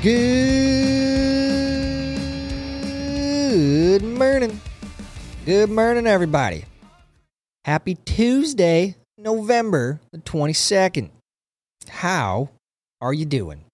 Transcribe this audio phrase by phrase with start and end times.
[0.00, 0.14] Good
[4.04, 4.60] morning.
[5.44, 6.66] Good morning, everybody.
[7.64, 11.10] Happy Tuesday, November the 22nd.
[11.88, 12.50] How
[13.00, 13.64] are you doing?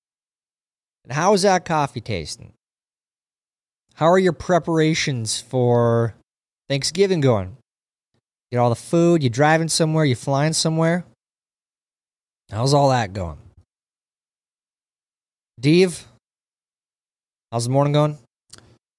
[1.05, 2.55] And how is that coffee tasting?
[3.93, 6.15] How are your preparations for
[6.71, 7.59] Thanksgiving going?
[8.51, 11.05] Get all the food, you driving somewhere, you flying somewhere?
[12.51, 13.37] How's all that going?
[15.61, 16.07] Dave,
[17.55, 18.19] how's the morning going?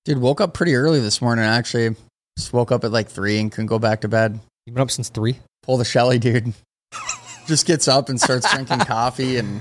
[0.06, 1.44] Dude, woke up pretty early this morning.
[1.44, 1.94] Actually,
[2.38, 4.40] just woke up at like three and couldn't go back to bed.
[4.66, 5.40] You've been up since three?
[5.64, 6.54] Pull the Shelly, dude.
[7.48, 9.60] just gets up and starts drinking coffee and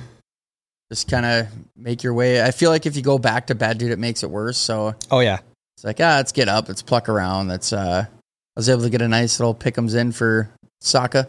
[0.93, 2.41] just kind of make your way.
[2.41, 4.59] I feel like if you go back to bed, dude, it makes it worse.
[4.59, 5.41] So Oh, yeah.
[5.77, 7.49] it's like, ah, let's get up, let's pluck around.
[7.49, 7.73] Let's.
[7.73, 10.49] uh I was able to get a nice little pickums in for
[10.81, 11.27] Saka.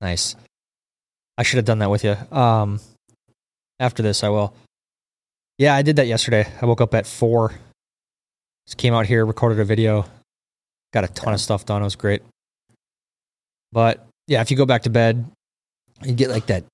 [0.00, 0.36] Nice.
[1.36, 2.16] I should have done that with you.
[2.34, 2.80] Um,
[3.78, 4.54] after this, I will.
[5.58, 6.46] Yeah, I did that yesterday.
[6.60, 7.52] I woke up at four.
[8.66, 10.06] Just came out here, recorded a video,
[10.92, 11.82] got a ton of stuff done.
[11.82, 12.22] It was great.
[13.72, 15.24] But yeah, if you go back to bed,
[16.02, 16.64] you get like that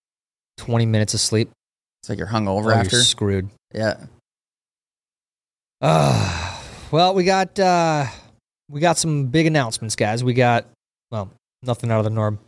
[0.56, 1.50] twenty minutes of sleep.
[2.02, 2.96] It's like you're hungover oh, after.
[2.96, 3.48] You're screwed.
[3.74, 3.96] Yeah.
[5.80, 8.06] Uh, well, we got uh,
[8.68, 10.22] we got some big announcements, guys.
[10.22, 10.66] We got
[11.10, 11.30] well,
[11.62, 12.38] nothing out of the norm.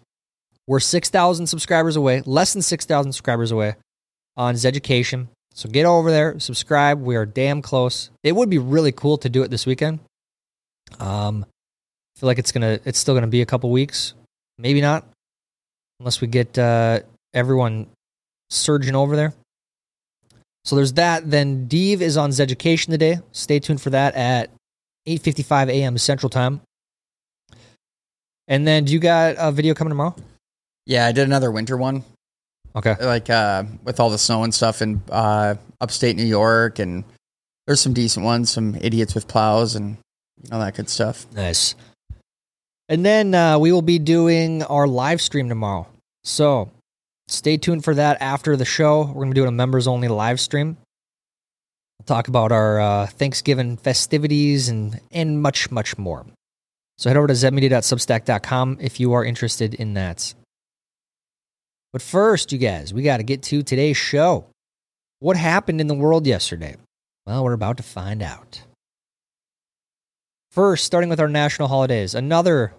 [0.67, 3.75] We're six thousand subscribers away, less than six thousand subscribers away
[4.37, 5.29] on Zeducation.
[5.55, 7.01] So get over there, subscribe.
[7.01, 8.11] We are damn close.
[8.23, 10.01] It would be really cool to do it this weekend.
[10.99, 11.45] Um,
[12.17, 14.15] I feel like it's gonna, it's still gonna be a couple weeks,
[14.59, 15.07] maybe not,
[16.01, 17.01] unless we get uh,
[17.35, 17.87] everyone
[18.51, 19.33] surging over there.
[20.65, 21.31] So there's that.
[21.31, 23.19] Then Dave is on Zeducation today.
[23.33, 24.51] Stay tuned for that at
[25.07, 25.99] 8:55 a.m.
[25.99, 26.61] Central Time.
[28.49, 30.15] And then, do you got a video coming tomorrow?
[30.87, 32.05] Yeah, I did another winter one.
[32.75, 32.97] Okay.
[33.01, 37.05] like uh with all the snow and stuff in uh upstate New York and
[37.67, 39.97] there's some decent ones, some idiots with plows and
[40.43, 41.27] you know that good stuff.
[41.33, 41.75] Nice.
[42.89, 45.87] And then uh, we will be doing our live stream tomorrow.
[46.25, 46.71] So
[47.29, 49.03] stay tuned for that after the show.
[49.03, 50.77] We're going to be doing a members only live stream.
[51.99, 56.27] We'll talk about our uh, Thanksgiving festivities and, and much, much more.
[56.99, 60.35] So head over to zedmedia.substack.com if you are interested in that.
[61.93, 64.47] But first, you guys, we got to get to today's show.
[65.21, 66.77] What happened in the world yesterday?
[67.27, 68.63] Well, we're about to find out.
[70.51, 72.75] First, starting with our national holidays, another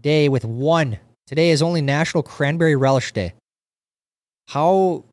[0.00, 0.98] day with one.
[1.26, 3.34] Today is only National Cranberry Relish Day.
[4.48, 5.04] How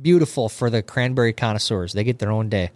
[0.00, 1.92] beautiful for the cranberry connoisseurs.
[1.92, 2.70] They get their own day.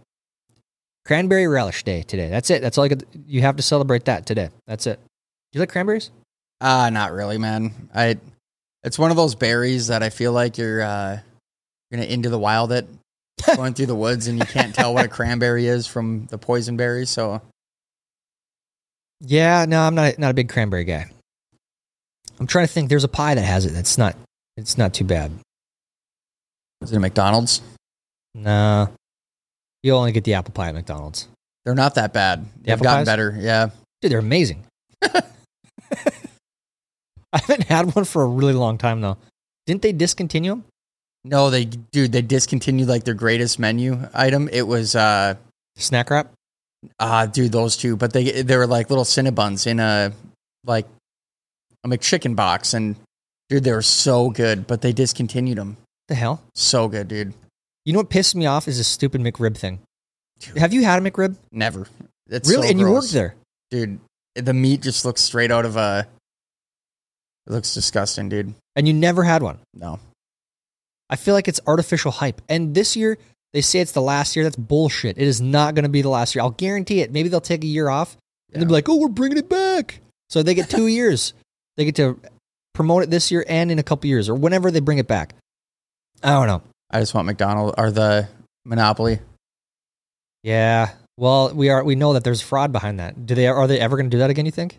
[1.04, 2.28] Cranberry Relish Day today.
[2.28, 2.62] That's it.
[2.62, 4.50] That's all could, you have to celebrate that today.
[4.66, 4.98] That's it.
[4.98, 6.10] Do you like cranberries?
[6.60, 7.88] Uh not really, man.
[7.94, 8.18] I
[8.84, 11.18] it's one of those berries that I feel like you're uh
[11.90, 12.86] you're gonna into the wild it
[13.56, 16.76] going through the woods and you can't tell what a cranberry is from the poison
[16.76, 17.40] berry, so
[19.20, 21.06] Yeah, no, I'm not not a big cranberry guy.
[22.40, 22.88] I'm trying to think.
[22.88, 23.72] There's a pie that has it.
[23.72, 24.16] That's not.
[24.56, 25.30] It's not too bad.
[26.82, 27.62] is it a McDonald's?
[28.34, 28.88] Nah,
[29.82, 31.28] you only get the apple pie at McDonald's.
[31.64, 32.44] They're not that bad.
[32.62, 33.06] They've gotten pies?
[33.06, 33.36] better.
[33.38, 33.70] Yeah.
[34.00, 34.64] Dude, they're amazing.
[37.34, 39.16] I haven't had one for a really long time though.
[39.66, 40.64] Didn't they discontinue them?
[41.24, 44.48] No, they dude, they discontinued like their greatest menu item.
[44.52, 45.34] It was uh
[45.76, 46.32] Snack wrap.
[46.98, 47.96] Ah, dude, those two.
[47.96, 50.12] But they they were like little Cinnabons in a
[50.64, 50.86] like
[51.84, 52.96] a McChicken box, and
[53.48, 54.66] dude, they were so good.
[54.66, 55.76] But they discontinued them.
[56.08, 56.42] The hell?
[56.54, 57.32] So good, dude.
[57.84, 59.80] You know what pissed me off is this stupid McRib thing.
[60.56, 61.36] Have you had a McRib?
[61.50, 61.86] Never.
[62.28, 62.66] It's really?
[62.66, 63.34] so and you worked there?
[63.70, 63.98] dude.
[64.34, 66.06] The meat just looks straight out of a.
[67.46, 68.54] It looks disgusting, dude.
[68.76, 69.58] And you never had one?
[69.74, 69.98] No,
[71.10, 72.40] I feel like it's artificial hype.
[72.48, 73.18] And this year,
[73.52, 74.44] they say it's the last year.
[74.44, 75.18] That's bullshit.
[75.18, 76.42] It is not going to be the last year.
[76.42, 77.12] I'll guarantee it.
[77.12, 78.16] Maybe they'll take a year off
[78.52, 80.00] and they'll be like, oh, we're bringing it back.
[80.30, 81.34] So they get two years.
[81.76, 82.18] They get to
[82.72, 85.34] promote it this year and in a couple years or whenever they bring it back.
[86.22, 86.62] I don't know.
[86.90, 88.28] I just want McDonald or the
[88.64, 89.18] Monopoly.
[90.42, 90.90] Yeah.
[91.18, 91.84] Well, we are.
[91.84, 93.26] We know that there's fraud behind that.
[93.26, 93.46] Do they?
[93.46, 94.46] Are they ever going to do that again?
[94.46, 94.78] You think?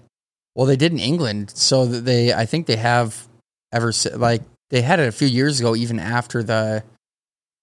[0.56, 2.34] Well, they did in England, so they.
[2.34, 3.28] I think they have
[3.72, 6.84] ever like they had it a few years ago, even after the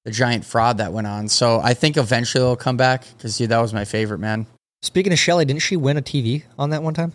[0.05, 1.29] the giant fraud that went on.
[1.29, 4.47] So I think eventually it'll come back because dude, that was my favorite man.
[4.83, 7.13] Speaking of Shelly, didn't she win a TV on that one time?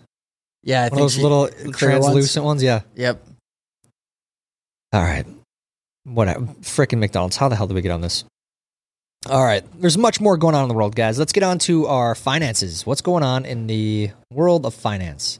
[0.64, 1.78] Yeah, I One think those she- little clear ones.
[1.78, 2.64] translucent ones.
[2.64, 2.82] Yeah.
[2.96, 3.26] Yep.
[4.94, 5.26] All right.
[6.06, 6.42] Whatever.
[6.62, 7.38] Frickin' McDonald's.
[7.38, 8.24] How the hell did we get on this?
[9.30, 9.64] All right.
[9.82, 11.18] There's much more going on in the world, guys.
[11.20, 12.86] Let's get on to our finances.
[12.86, 15.40] What's going on in the world of finance?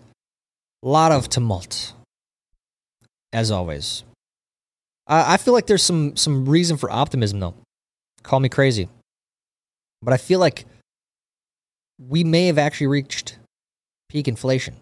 [0.86, 1.94] Lot of tumult,
[3.34, 4.04] as always.
[5.08, 7.56] Uh, I feel like there's some some reason for optimism, though.
[8.22, 8.88] call me crazy.
[10.04, 10.66] But I feel like
[12.00, 13.40] we may have actually reached
[14.10, 14.76] peak inflation,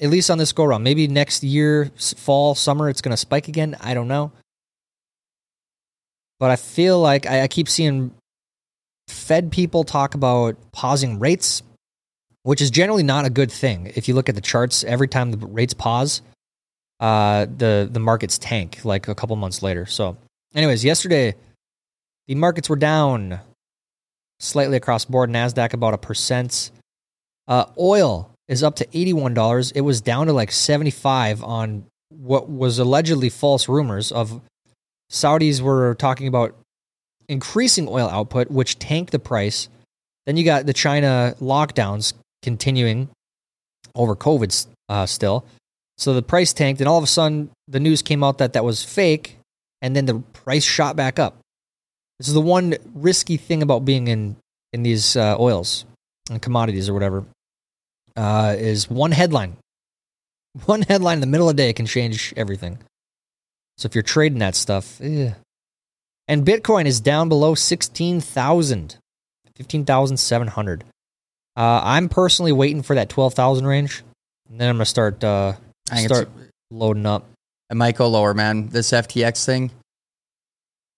[0.00, 0.82] at least on this go round.
[0.82, 3.76] Maybe next year, fall, summer, it's going to spike again.
[3.82, 4.32] I don't know.
[6.40, 8.12] But I feel like I, I keep seeing
[9.08, 11.62] Fed people talk about pausing rates,
[12.44, 13.90] which is generally not a good thing.
[13.96, 16.22] If you look at the charts, every time the rates pause,
[17.00, 19.86] uh, the the markets tank like a couple months later.
[19.86, 20.16] So,
[20.54, 21.34] anyways, yesterday
[22.28, 23.40] the markets were down
[24.38, 25.30] slightly across board.
[25.30, 26.70] Nasdaq about a percent.
[27.48, 29.72] Uh, oil is up to eighty one dollars.
[29.72, 34.40] It was down to like seventy five on what was allegedly false rumors of
[35.10, 36.54] Saudis were talking about
[37.28, 39.68] increasing oil output, which tanked the price.
[40.26, 42.12] Then you got the China lockdowns
[42.44, 43.08] continuing
[43.96, 45.44] over COVID uh, still.
[45.98, 48.64] So the price tanked, and all of a sudden the news came out that that
[48.64, 49.38] was fake,
[49.82, 51.38] and then the price shot back up.
[52.18, 54.36] This is the one risky thing about being in
[54.72, 55.84] in these uh, oils
[56.30, 57.24] and commodities or whatever
[58.16, 59.56] uh, is one headline.
[60.66, 62.78] One headline in the middle of the day can change everything.
[63.76, 65.32] So if you're trading that stuff, eh.
[66.28, 68.96] and Bitcoin is down below 16,000,
[69.56, 70.84] 15,700.
[71.56, 74.02] Uh, I'm personally waiting for that twelve thousand range,
[74.50, 75.54] and then I'm gonna start uh,
[75.96, 76.28] start
[76.70, 77.26] loading up.
[77.70, 78.68] it might go lower, man.
[78.68, 79.70] This FTX thing.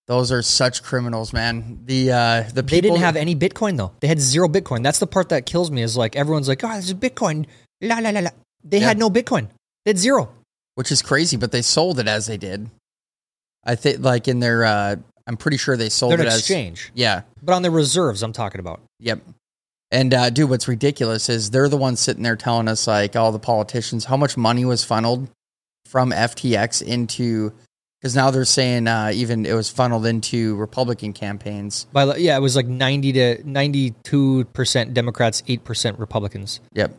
[0.06, 1.80] Those are such criminals, man.
[1.84, 3.92] The uh, the people They didn't have any Bitcoin though.
[4.00, 4.82] They had zero Bitcoin.
[4.82, 5.82] That's the part that kills me.
[5.82, 7.46] Is like everyone's like, oh, this is Bitcoin.
[7.82, 8.30] La la la la.
[8.62, 8.86] They Yeah.
[8.88, 9.48] had no Bitcoin.
[9.84, 10.30] They had zero.
[10.76, 12.68] which is crazy, but they sold it as they did.
[13.64, 16.92] I think, like in their, uh, I'm pretty sure they sold They're it as exchange,
[16.94, 18.80] yeah, but on the reserves, I'm talking about.
[19.00, 19.20] yep.
[19.90, 23.32] And uh, dude, what's ridiculous is they're the ones sitting there telling us like all
[23.32, 25.28] the politicians how much money was funneled
[25.84, 27.52] from FTX into
[28.00, 31.86] because now they're saying uh, even it was funneled into Republican campaigns.
[31.92, 36.60] By yeah, it was like 90 to 92 percent Democrats, eight percent Republicans.
[36.74, 36.92] Yep,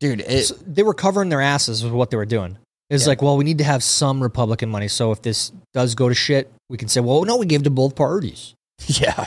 [0.00, 0.20] dude.
[0.20, 2.58] It, So they were covering their asses with what they were doing.
[2.90, 4.88] It's like, well, we need to have some Republican money.
[4.88, 7.70] So if this does go to shit, we can say, well, no, we gave to
[7.70, 8.54] both parties.
[8.86, 9.26] yeah,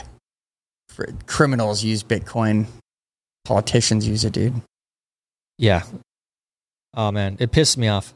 [1.26, 2.66] criminals use Bitcoin.
[3.44, 4.60] Politicians use it, dude.
[5.58, 5.82] Yeah.
[6.94, 8.14] Oh man, it pissed me off.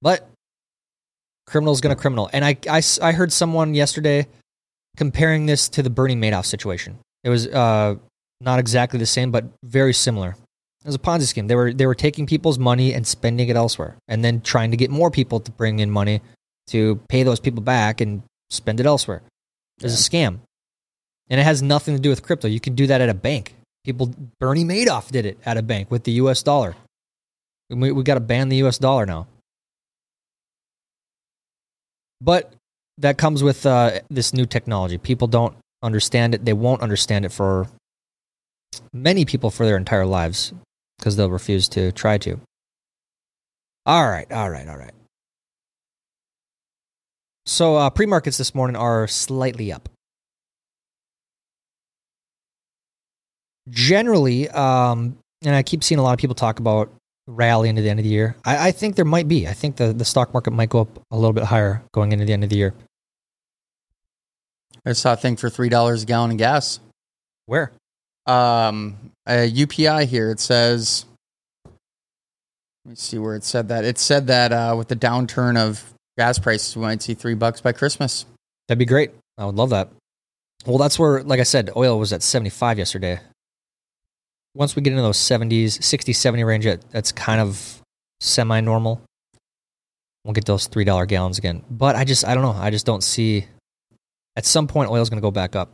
[0.00, 0.28] But
[1.46, 4.26] criminal's gonna criminal, and I I, I heard someone yesterday
[4.96, 6.98] comparing this to the Bernie Madoff situation.
[7.24, 7.96] It was uh,
[8.40, 10.36] not exactly the same, but very similar.
[10.84, 11.46] It was a Ponzi scheme.
[11.46, 14.76] They were they were taking people's money and spending it elsewhere, and then trying to
[14.76, 16.20] get more people to bring in money
[16.68, 19.22] to pay those people back and spend it elsewhere.
[19.78, 20.40] It was a scam,
[21.32, 22.46] and it has nothing to do with crypto.
[22.46, 23.54] You can do that at a bank.
[23.84, 26.42] People, Bernie Madoff did it at a bank with the U.S.
[26.42, 26.76] dollar.
[27.70, 28.76] We we got to ban the U.S.
[28.76, 29.26] dollar now.
[32.20, 32.52] But
[32.98, 34.98] that comes with uh, this new technology.
[34.98, 36.44] People don't understand it.
[36.44, 37.66] They won't understand it for
[38.92, 40.52] many people for their entire lives
[40.98, 42.40] because they'll refuse to try to.
[43.86, 44.94] All right, all right, all right.
[47.46, 49.88] So uh, pre markets this morning are slightly up.
[53.70, 56.92] Generally, um, and I keep seeing a lot of people talk about
[57.26, 58.36] rally into the end of the year.
[58.44, 59.46] I, I think there might be.
[59.46, 62.24] I think the, the stock market might go up a little bit higher going into
[62.24, 62.74] the end of the year.
[64.84, 66.80] I saw a thing for three dollars a gallon of gas.
[67.46, 67.72] Where?
[68.26, 70.30] Um, a UPI here.
[70.30, 71.06] It says.
[72.84, 73.84] Let me see where it said that.
[73.84, 77.60] It said that uh, with the downturn of gas prices, we might see three bucks
[77.60, 78.26] by Christmas.
[78.66, 79.12] That'd be great.
[79.38, 79.90] I would love that.
[80.66, 83.20] Well, that's where, like I said, oil was at 75 yesterday.
[84.54, 87.80] Once we get into those 70s, 60, 70 range, that's kind of
[88.20, 89.00] semi normal.
[90.24, 91.64] We'll get those $3 gallons again.
[91.70, 92.60] But I just, I don't know.
[92.60, 93.46] I just don't see.
[94.36, 95.72] At some point, oil's going to go back up.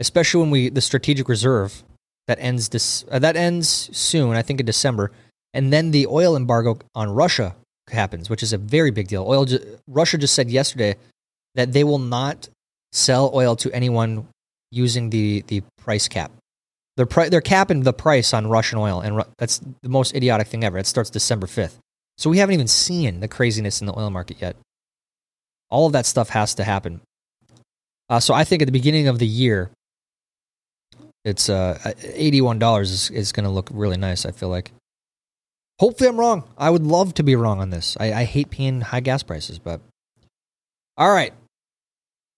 [0.00, 1.82] Especially when we, the strategic reserve
[2.26, 5.12] that ends this, uh, that ends soon, I think in December.
[5.54, 7.54] And then the oil embargo on Russia
[7.90, 9.24] happens, which is a very big deal.
[9.26, 10.96] Oil, ju- Russia just said yesterday
[11.54, 12.48] that they will not
[12.92, 14.26] sell oil to anyone
[14.70, 16.32] using the, the price cap.
[16.96, 20.48] They're, pri- they're capping the price on Russian oil, and Ru- that's the most idiotic
[20.48, 20.78] thing ever.
[20.78, 21.74] It starts December 5th.
[22.18, 24.56] So we haven't even seen the craziness in the oil market yet.
[25.68, 27.00] All of that stuff has to happen.
[28.08, 29.70] Uh, so I think at the beginning of the year,
[31.24, 34.70] it's uh, $81 is, is going to look really nice, I feel like.
[35.78, 36.44] Hopefully I'm wrong.
[36.56, 37.96] I would love to be wrong on this.
[38.00, 39.80] I, I hate paying high gas prices, but
[40.96, 41.34] all right.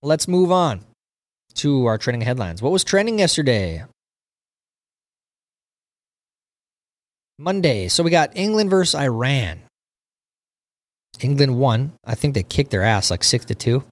[0.02, 0.80] Let's move on
[1.56, 2.62] to our trending headlines.
[2.62, 3.84] What was trending yesterday?
[7.38, 7.88] Monday.
[7.88, 9.60] So we got England versus Iran.
[11.20, 11.92] England won.
[12.04, 13.84] I think they kicked their ass like six to two.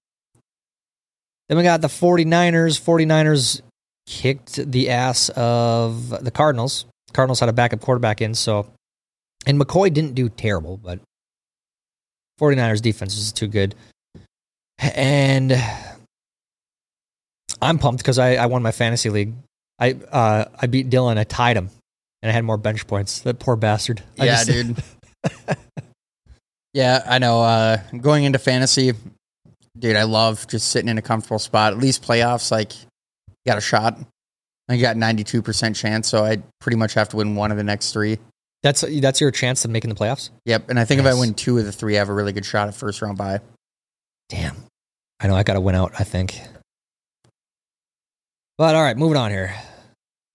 [1.49, 2.81] Then we got the 49ers.
[2.81, 3.63] 49ers
[4.07, 6.87] kicked the ass of the Cardinals.
[7.13, 8.67] Cardinals had a backup quarterback in, so
[9.47, 11.01] and McCoy didn't do terrible, but
[12.41, 13.75] 49ers defense is too good.
[14.79, 15.57] And
[17.63, 19.35] I'm pumped because I, I won my fantasy league.
[19.79, 21.17] I uh, I beat Dylan.
[21.17, 21.71] I tied him,
[22.23, 23.21] and I had more bench points.
[23.21, 24.03] That poor bastard.
[24.19, 24.83] I Yeah, just- dude.
[26.73, 27.43] yeah, I know.
[27.43, 28.93] Uh, going into fantasy,
[29.79, 31.73] dude, I love just sitting in a comfortable spot.
[31.73, 32.87] At least playoffs, like, you
[33.47, 33.99] got a shot.
[34.69, 37.57] I got ninety two percent chance, so I pretty much have to win one of
[37.57, 38.19] the next three.
[38.65, 40.31] That's that's your chance of making the playoffs.
[40.45, 42.33] Yep, and I think if I win two of the three, I have a really
[42.33, 43.39] good shot at first round bye.
[44.29, 44.57] Damn.
[45.21, 46.41] I know I got to win out, I think.
[48.59, 49.55] But all right, moving on here.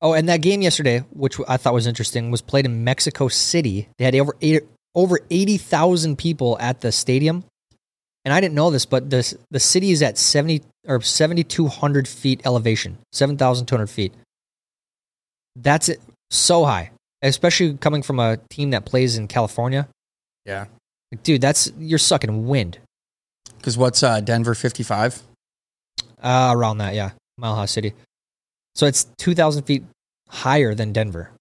[0.02, 3.88] Oh, and that game yesterday, which I thought was interesting, was played in Mexico City.
[3.98, 4.64] They had over eight,
[4.96, 7.44] over 80,000 people at the stadium.
[8.26, 12.42] And I didn't know this, but this the city is at 70 or 7200 feet
[12.46, 14.14] elevation, 7200 feet.
[15.56, 16.92] That's it, so high,
[17.22, 19.88] especially coming from a team that plays in California.
[20.46, 20.66] Yeah,
[21.12, 22.78] Like, dude, that's you're sucking wind.
[23.58, 25.22] because what's uh, Denver fifty five?
[26.22, 27.12] Uh, around that, yeah.
[27.38, 27.94] Mile High City.
[28.76, 29.84] So it's 2,000 feet
[30.30, 31.32] higher than Denver.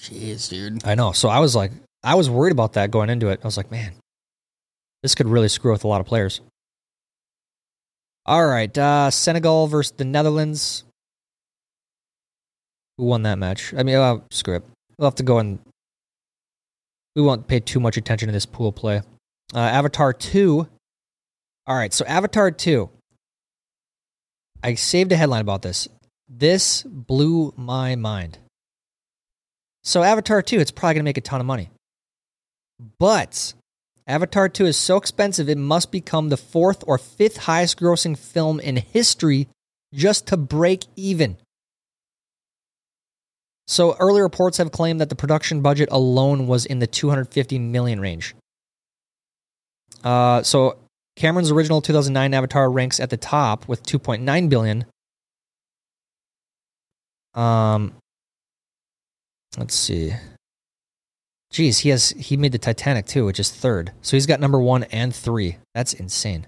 [0.00, 0.84] Jeez, dude.
[0.86, 1.12] I know.
[1.12, 3.40] So I was like, I was worried about that going into it.
[3.42, 3.92] I was like, man,
[5.02, 6.40] this could really screw with a lot of players.
[8.26, 8.76] All right.
[8.76, 10.84] Uh, Senegal versus the Netherlands.
[12.98, 13.72] Who won that match?
[13.76, 14.64] I mean, uh, screw it.
[14.98, 15.58] We'll have to go and.
[17.16, 19.02] We won't pay too much attention to this pool play.
[19.54, 20.68] Uh, Avatar 2.
[21.66, 21.92] All right.
[21.92, 22.88] So Avatar 2.
[24.62, 25.88] I saved a headline about this.
[26.32, 28.38] This blew my mind.
[29.82, 31.70] So Avatar 2, it's probably going to make a ton of money.
[32.98, 33.52] But
[34.06, 38.60] Avatar 2 is so expensive, it must become the fourth or fifth highest grossing film
[38.60, 39.48] in history
[39.92, 41.36] just to break even.
[43.66, 48.00] So early reports have claimed that the production budget alone was in the 250 million
[48.00, 48.36] range.
[50.04, 50.78] Uh, so
[51.16, 54.84] Cameron's original 2009 Avatar ranks at the top with 2.9 billion.
[57.34, 57.92] Um,
[59.56, 60.12] let's see.
[61.50, 63.92] Geez, he has he made the Titanic too, which is third.
[64.02, 65.58] So he's got number one and three.
[65.74, 66.46] That's insane.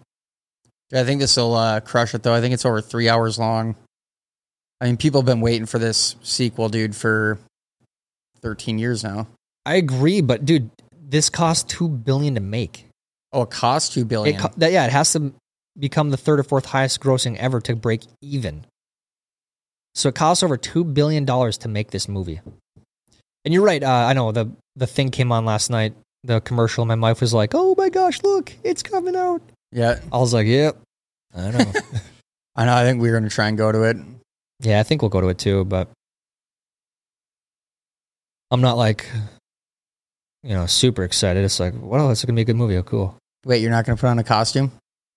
[0.95, 2.35] I think this will uh, crush it though.
[2.35, 3.75] I think it's over three hours long.
[4.81, 7.39] I mean, people have been waiting for this sequel, dude, for
[8.41, 9.27] thirteen years now.
[9.65, 10.71] I agree, but dude,
[11.01, 12.87] this cost two billion to make.
[13.33, 14.37] Oh, it cost two billion.
[14.37, 15.33] It co- that, yeah, it has to
[15.79, 18.67] become the third or fourth highest grossing ever to break even.
[19.95, 22.41] So it costs over two billion dollars to make this movie.
[23.45, 23.83] And you're right.
[23.83, 25.95] Uh, I know the the thing came on last night.
[26.25, 26.85] The commercial.
[26.85, 30.47] My wife was like, "Oh my gosh, look, it's coming out." yeah, I was like,
[30.47, 30.77] "Yep,
[31.35, 31.73] I know."
[32.57, 32.75] I know.
[32.75, 33.97] I think we're going to try and go to it.
[34.61, 35.89] yeah, I think we'll go to it too, but
[38.51, 39.09] I'm not like,
[40.43, 41.45] you know, super excited.
[41.45, 42.77] It's like, well, it's gonna be a good movie.
[42.77, 43.17] Oh, cool.
[43.47, 44.71] Wait, you're not going to put on a costume?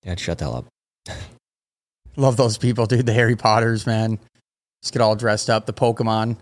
[0.03, 0.65] Yeah, shut the hell up.
[2.15, 3.05] Love those people, dude.
[3.05, 4.17] The Harry Potters, man.
[4.85, 5.65] Just get all dressed up.
[5.65, 6.37] The Pokemon.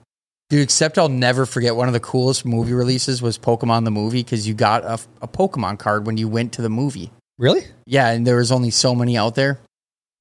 [0.50, 4.22] Dude, except I'll never forget one of the coolest movie releases was Pokemon the movie
[4.22, 7.10] because you got a, a Pokemon card when you went to the movie.
[7.38, 7.64] Really?
[7.86, 9.62] Yeah, and there was only so many out there.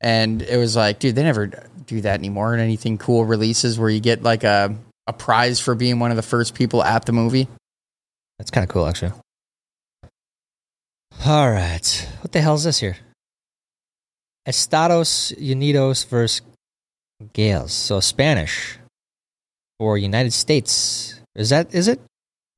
[0.00, 1.48] And it was like, dude, they never
[1.86, 4.76] do that anymore And anything cool releases where you get like a,
[5.08, 7.48] a prize for being one of the first people at the movie.
[8.38, 9.12] That's kind of cool, actually.
[11.26, 12.08] All right.
[12.20, 12.98] What the hell is this here?
[14.46, 16.40] Estados Unidos versus
[17.32, 17.72] Gales.
[17.72, 18.78] So Spanish
[19.78, 21.20] for United States.
[21.34, 22.00] Is that, is it?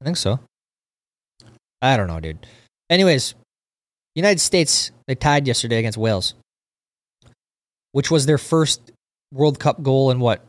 [0.01, 0.41] I think so.
[1.81, 2.47] I don't know, dude.
[2.91, 3.35] Anyways,
[4.15, 6.35] United States, they tied yesterday against Wales,
[7.93, 8.93] which was their first
[9.33, 10.47] World Cup goal in what?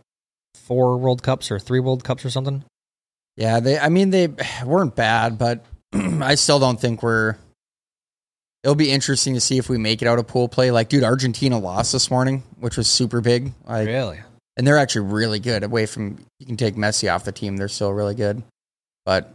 [0.53, 2.63] Four World Cups or three World Cups or something?
[3.37, 3.77] Yeah, they.
[3.77, 4.27] I mean, they
[4.65, 7.37] weren't bad, but I still don't think we're.
[8.65, 10.71] It'll be interesting to see if we make it out of pool play.
[10.71, 13.53] Like, dude, Argentina lost this morning, which was super big.
[13.63, 14.19] Like, Really?
[14.57, 15.63] and they're actually really good.
[15.63, 18.41] Away from you can take Messi off the team, they're still really good.
[19.05, 19.31] But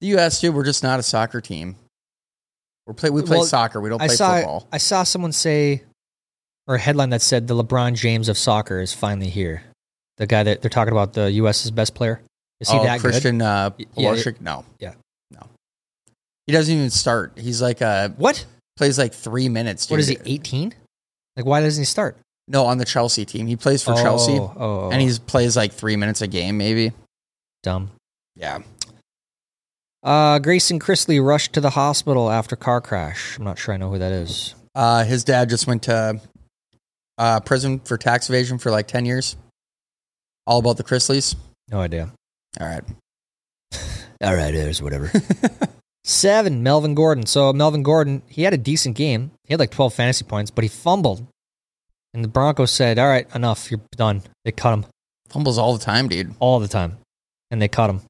[0.00, 0.40] the U.S.
[0.40, 1.76] dude, we're just not a soccer team.
[2.86, 3.10] We play.
[3.10, 3.82] We play Well, soccer.
[3.82, 4.66] We don't I play saw football.
[4.72, 5.82] I saw someone say,
[6.66, 9.62] or a headline that said the LeBron James of soccer is finally here.
[10.16, 12.22] The guy that they're talking about, the U.S.'s best player.
[12.60, 14.40] Is he oh, that Christian uh, Y- yeah, Pulisic?
[14.40, 14.64] No.
[14.78, 14.94] yeah.
[15.30, 15.46] No.
[16.46, 17.32] He doesn't even start.
[17.36, 18.16] He's like good?
[18.16, 18.46] What?
[18.76, 19.86] Plays like three minutes.
[19.86, 19.92] Dude.
[19.92, 20.18] What is he?
[20.24, 20.74] Eighteen?
[21.36, 22.16] Like why doesn't he start?
[22.48, 23.46] No, on the Chelsea team.
[23.46, 24.32] He plays for Chelsea.
[24.32, 26.92] Oh, oh, and he plays like three minutes a game, maybe.
[27.62, 27.90] dumb.
[28.34, 28.58] Yeah.
[30.02, 33.36] Uh, Grayson Chrisley rushed to the hospital after car crash.
[33.38, 34.54] I'm not sure I know who that is.
[34.74, 36.20] Uh, his dad just went to
[37.18, 39.36] uh, prison for tax evasion for like 10 years.
[40.46, 41.36] All about the Chrisleys.
[41.70, 42.10] No idea.
[42.58, 42.82] All right.
[44.22, 45.12] All right, there's whatever.
[46.04, 47.26] Seven, Melvin Gordon.
[47.26, 49.32] So Melvin Gordon, he had a decent game.
[49.44, 51.26] He had like 12 fantasy points, but he fumbled.
[52.14, 53.70] And the Broncos said, All right, enough.
[53.70, 54.22] You're done.
[54.44, 54.86] They cut him
[55.28, 56.34] Fumbles all the time, dude.
[56.40, 56.98] all the time.
[57.50, 58.00] And they cut him.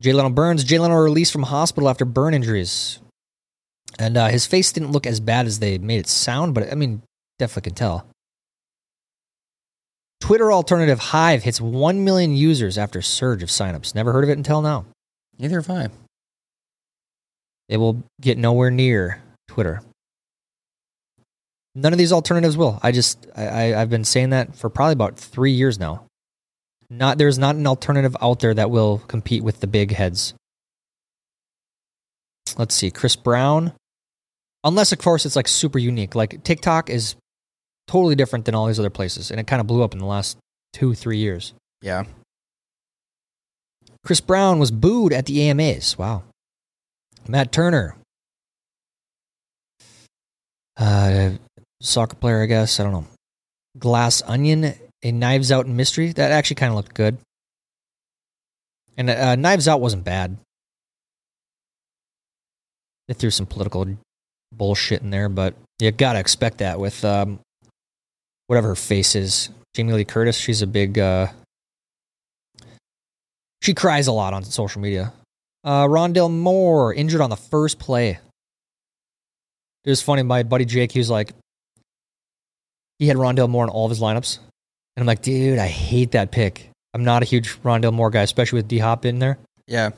[0.00, 0.62] Jay Leno Burns.
[0.62, 3.00] Jay Leno released from hospital after burn injuries.
[3.98, 6.76] And uh, his face didn't look as bad as they made it sound, but I
[6.76, 7.02] mean,
[7.38, 8.06] definitely can tell.
[10.20, 13.94] Twitter alternative Hive hits 1 million users after surge of signups.
[13.94, 14.84] Never heard of it until now.
[15.38, 15.88] Neither have I.
[17.68, 19.82] They will get nowhere near Twitter.
[21.74, 22.78] None of these alternatives will.
[22.82, 26.04] I just I, I I've been saying that for probably about three years now.
[26.90, 30.34] Not there's not an alternative out there that will compete with the big heads.
[32.56, 33.72] Let's see, Chris Brown.
[34.64, 36.14] Unless of course it's like super unique.
[36.14, 37.14] Like TikTok is
[37.86, 40.06] totally different than all these other places, and it kind of blew up in the
[40.06, 40.38] last
[40.72, 41.52] two, three years.
[41.82, 42.04] Yeah.
[44.04, 45.98] Chris Brown was booed at the AMAs.
[45.98, 46.24] Wow.
[47.28, 47.94] Matt Turner.
[50.76, 51.32] Uh,
[51.82, 52.80] soccer player, I guess.
[52.80, 53.06] I don't know.
[53.78, 56.12] Glass Onion, a Knives Out mystery.
[56.12, 57.18] That actually kind of looked good.
[58.96, 60.38] And uh, Knives Out wasn't bad.
[63.06, 63.86] They threw some political
[64.52, 67.40] bullshit in there, but you gotta expect that with um,
[68.46, 69.50] whatever her face is.
[69.74, 70.98] Jamie Lee Curtis, she's a big.
[70.98, 71.28] Uh,
[73.62, 75.12] she cries a lot on social media.
[75.64, 78.18] Uh, Rondale Moore injured on the first play.
[79.84, 80.22] It was funny.
[80.22, 81.32] My buddy Jake, he was like,
[82.98, 86.12] he had Rondale Moore in all of his lineups, and I'm like, dude, I hate
[86.12, 86.70] that pick.
[86.94, 89.38] I'm not a huge Rondale Moore guy, especially with D Hop in there.
[89.66, 89.90] Yeah.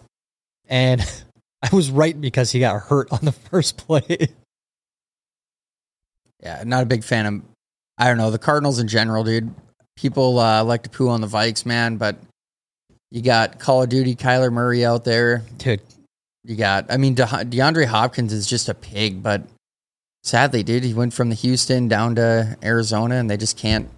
[0.69, 1.01] And
[1.63, 4.29] I was right because he got hurt on the first play.
[6.43, 6.63] Yeah.
[6.67, 7.43] Not a big fan of,
[7.99, 9.55] I don't know, the Cardinals in general, dude.
[9.97, 12.17] People uh, like to poo on the Vikes, man, but
[13.11, 15.43] you got Call of Duty Kyler Murray out there.
[15.59, 15.81] Dude,
[16.45, 19.43] You got, I mean, De- DeAndre Hopkins is just a pig, but
[20.23, 23.89] sadly, dude, he went from the Houston down to Arizona and they just can't.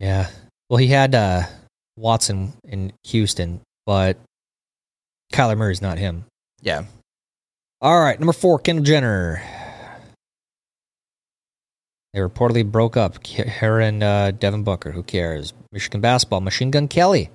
[0.00, 0.28] yeah.
[0.70, 1.42] Well, he had uh,
[1.98, 4.16] Watson in Houston, but
[5.32, 6.24] Kyler Murray's not him.
[6.62, 6.84] Yeah.
[7.82, 9.42] All right, number four, Kendall Jenner.
[12.14, 13.26] They reportedly broke up.
[13.26, 14.92] Her and uh, Devin Booker.
[14.92, 15.52] Who cares?
[15.72, 16.40] Michigan basketball.
[16.42, 17.30] Machine Gun Kelly.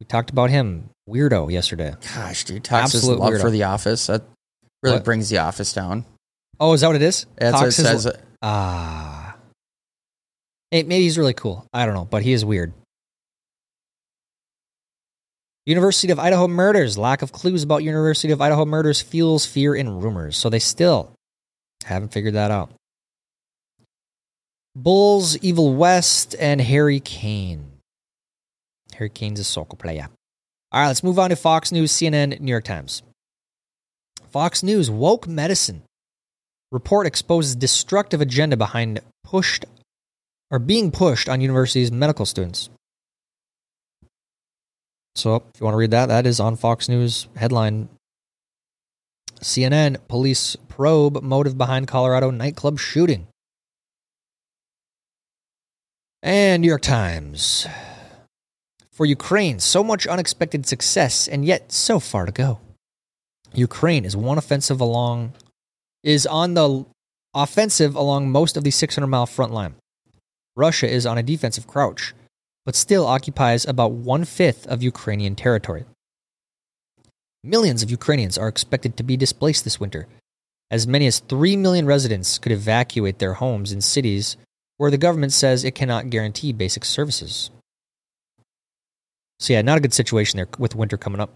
[0.00, 0.90] We talked about him.
[1.08, 1.94] Weirdo yesterday.
[2.14, 3.40] Gosh, dude, Tox's Absolute love weirdo.
[3.40, 4.06] for The Office.
[4.06, 4.22] That
[4.82, 5.04] really What?
[5.04, 6.04] brings The Office down.
[6.60, 7.26] Oh, is that what it is?
[7.36, 8.06] That's what it says.
[8.42, 9.36] Ah.
[10.70, 11.66] Hey, maybe he's really cool.
[11.72, 12.72] I don't know, but he is weird.
[15.66, 16.96] University of Idaho murders.
[16.98, 20.36] Lack of clues about University of Idaho murders fuels fear and rumors.
[20.36, 21.12] So they still
[21.84, 22.70] haven't figured that out.
[24.74, 27.66] Bulls, Evil West, and Harry Kane.
[28.98, 30.08] Harry Kane's a soccer player.
[30.72, 33.02] All right, let's move on to Fox News, CNN, New York Times.
[34.30, 35.82] Fox News woke medicine
[36.72, 39.64] report exposes destructive agenda behind pushed
[40.50, 42.70] or being pushed on universities' medical students.
[45.14, 47.88] So, if you want to read that, that is on Fox News headline.
[49.40, 53.28] CNN police probe motive behind Colorado nightclub shooting.
[56.22, 57.66] And New York Times.
[58.98, 62.58] For Ukraine, so much unexpected success and yet so far to go.
[63.54, 65.34] Ukraine is one offensive along
[66.02, 66.84] is on the
[67.32, 69.76] offensive along most of the 600 mile front line.
[70.56, 72.12] Russia is on a defensive crouch,
[72.66, 75.84] but still occupies about one fifth of Ukrainian territory.
[77.44, 80.08] Millions of Ukrainians are expected to be displaced this winter.
[80.72, 84.36] As many as 3 million residents could evacuate their homes in cities
[84.76, 87.52] where the government says it cannot guarantee basic services.
[89.40, 91.30] So, yeah, not a good situation there with winter coming up.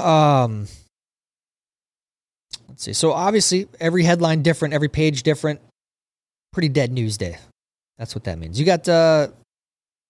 [0.00, 0.66] Um,
[2.68, 2.92] let's see.
[2.92, 5.60] So obviously, every headline different, every page different.
[6.52, 7.38] Pretty dead news day.
[7.98, 8.58] That's what that means.
[8.58, 9.28] You got uh,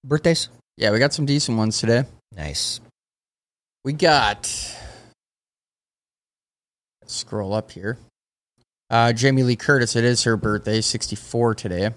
[0.04, 0.48] birthdays?
[0.76, 2.04] Yeah, we got some decent ones today.
[2.34, 2.80] Nice.
[3.84, 4.50] We got.
[7.06, 7.98] Scroll up here.
[8.90, 11.90] Uh, Jamie Lee Curtis, it is her birthday, 64 today.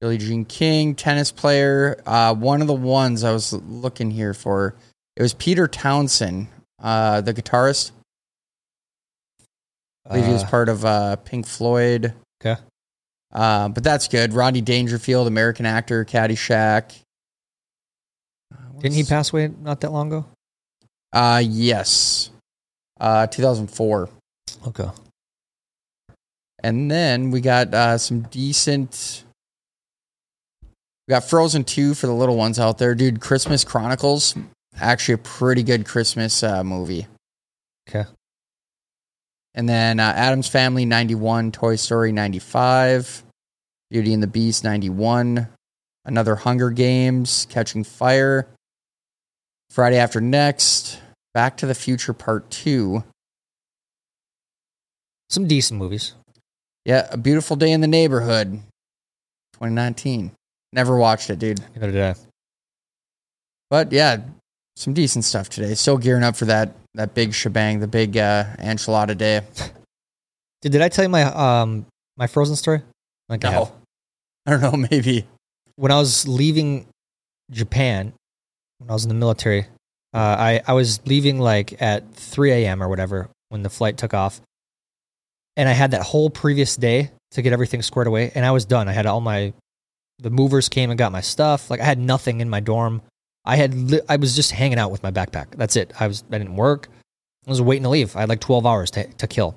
[0.00, 2.00] Billie Jean King, tennis player.
[2.04, 4.74] Uh, one of the ones I was looking here for,
[5.16, 6.48] it was Peter Townshend,
[6.82, 7.92] uh, the guitarist.
[10.04, 12.12] I believe he was Uh, part of uh, Pink Floyd.
[12.40, 12.60] Okay.
[13.32, 14.32] Uh, but that's good.
[14.34, 16.92] Rodney Dangerfield, American actor, Caddyshack.
[18.54, 20.26] Uh, didn't he pass away not that long ago?
[21.12, 22.30] Uh, yes.
[23.00, 24.08] Uh, 2004.
[24.68, 24.88] Okay.
[26.62, 29.24] And then we got uh, some decent.
[31.06, 32.94] We got Frozen 2 for the little ones out there.
[32.94, 34.34] Dude, Christmas Chronicles.
[34.76, 37.06] Actually, a pretty good Christmas uh, movie.
[37.88, 38.04] Okay.
[39.54, 43.22] And then uh, Addams Family 91, Toy Story 95,
[43.90, 45.48] Beauty and the Beast 91,
[46.04, 48.48] another Hunger Games, Catching Fire,
[49.70, 51.00] Friday After Next,
[51.32, 53.04] Back to the Future Part 2.
[55.30, 56.14] Some decent movies.
[56.84, 58.60] Yeah, A Beautiful Day in the Neighborhood
[59.54, 60.32] 2019.
[60.76, 61.58] Never watched it, dude.
[61.74, 62.14] Neither did I.
[63.70, 64.18] But yeah,
[64.76, 65.74] some decent stuff today.
[65.74, 69.40] Still gearing up for that that big shebang, the big uh, enchilada day.
[70.62, 71.86] Did, did I tell you my um
[72.16, 72.82] my Frozen story?
[73.28, 73.72] Like I have.
[74.46, 75.26] I don't know, maybe.
[75.76, 76.86] when I was leaving
[77.50, 78.14] Japan,
[78.78, 79.66] when I was in the military,
[80.14, 82.82] uh, I I was leaving like at 3 a.m.
[82.82, 84.40] or whatever when the flight took off,
[85.56, 88.64] and I had that whole previous day to get everything squared away, and I was
[88.64, 88.88] done.
[88.88, 89.52] I had all my
[90.18, 91.70] the movers came and got my stuff.
[91.70, 93.02] Like I had nothing in my dorm.
[93.44, 95.56] I had li- I was just hanging out with my backpack.
[95.56, 95.92] That's it.
[95.98, 96.88] I was I didn't work.
[97.46, 98.16] I was waiting to leave.
[98.16, 99.56] I had like 12 hours to to kill.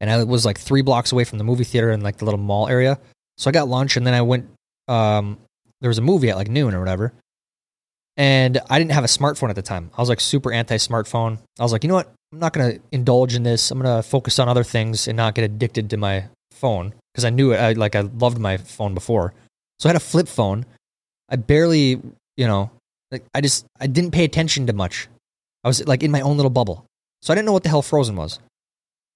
[0.00, 2.40] And I was like 3 blocks away from the movie theater in like the little
[2.40, 2.98] mall area.
[3.38, 4.48] So I got lunch and then I went
[4.88, 5.38] um
[5.80, 7.12] there was a movie at like noon or whatever.
[8.16, 9.90] And I didn't have a smartphone at the time.
[9.96, 11.38] I was like super anti-smartphone.
[11.58, 12.12] I was like, "You know what?
[12.32, 13.70] I'm not going to indulge in this.
[13.70, 17.24] I'm going to focus on other things and not get addicted to my phone because
[17.24, 19.34] I knew it I like I loved my phone before.
[19.78, 20.66] So I had a flip phone.
[21.28, 22.00] I barely,
[22.36, 22.70] you know,
[23.10, 25.08] like I just I didn't pay attention to much.
[25.62, 26.84] I was like in my own little bubble.
[27.22, 28.38] So I didn't know what the hell Frozen was.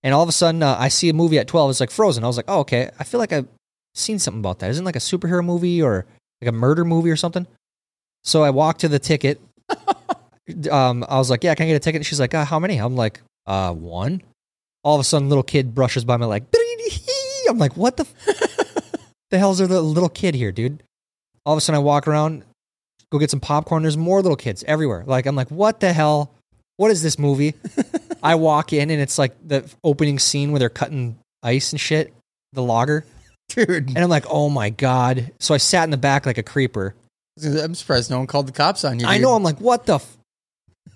[0.03, 2.25] And all of a sudden uh, I see a movie at 12 it's like Frozen.
[2.25, 2.91] I was like, "Oh, okay.
[2.99, 3.49] I feel like I've
[3.95, 4.71] seen something about that.
[4.71, 6.07] Isn't like a superhero movie or
[6.41, 7.47] like a murder movie or something?"
[8.25, 9.41] So I walked to the ticket.
[10.71, 12.59] um, I was like, "Yeah, can I get a ticket?" And she's like, uh, "How
[12.59, 14.23] many?" I'm like, "Uh, one."
[14.85, 16.51] All of a sudden, little kid brushes by me like,
[17.49, 18.95] I'm like, "What the f-
[19.31, 20.83] the hell's there the little kid here, dude?"
[21.45, 22.45] All of a sudden, I walk around,
[23.11, 23.83] go get some popcorn.
[23.83, 25.05] There's more little kids everywhere.
[25.07, 26.35] Like, I'm like, "What the hell?
[26.77, 27.55] What is this movie?"
[28.23, 32.13] I walk in and it's like the opening scene where they're cutting ice and shit,
[32.53, 33.05] the logger,
[33.49, 36.43] Dude, and I'm like, "Oh my god!" So I sat in the back like a
[36.43, 36.95] creeper.
[37.43, 39.07] I'm surprised no one called the cops on you.
[39.07, 39.35] I know.
[39.35, 39.95] I'm like, what the?
[39.95, 40.19] F-?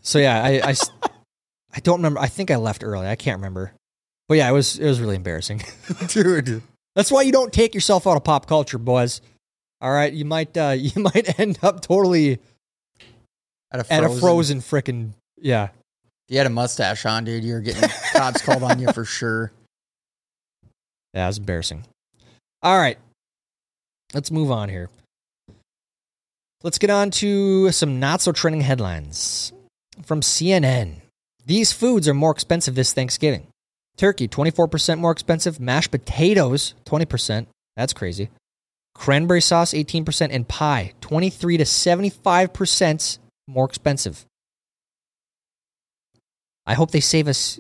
[0.03, 0.75] So yeah, I
[1.75, 2.21] I don't remember.
[2.21, 3.07] I think I left early.
[3.07, 3.73] I can't remember.
[4.33, 5.61] But yeah, it was it was really embarrassing.
[6.09, 6.62] dude.
[6.97, 9.21] That's why you don't take yourself out of pop culture, boys.
[9.83, 12.38] All right, you might uh, you might end up totally
[13.71, 15.64] At a at a frozen, frozen frickin' yeah.
[15.64, 19.05] If you had a mustache on, dude, you were getting cops called on you for
[19.21, 19.53] sure.
[21.12, 21.85] Yeah, was embarrassing.
[22.62, 22.97] All right,
[24.14, 24.88] let's move on here.
[26.62, 29.53] Let's get on to some not so trending headlines
[30.07, 31.03] from CNN.
[31.45, 33.47] These foods are more expensive this Thanksgiving.
[33.96, 35.61] Turkey, 24% more expensive.
[35.61, 37.46] Mashed potatoes, 20%.
[37.76, 38.31] That's crazy.
[38.94, 40.28] Cranberry sauce, 18%.
[40.31, 44.24] And pie, 23 to 75% more expensive.
[46.66, 47.59] I hope they save us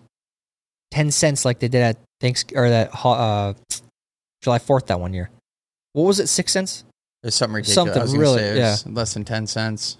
[0.92, 3.54] 10 cents like they did at Thanks or that uh,
[4.42, 5.28] July 4th that one year.
[5.92, 6.28] What was it?
[6.28, 6.84] 6 cents?
[7.22, 7.94] There's something ridiculous.
[7.94, 9.96] Something really- was less than ten cents.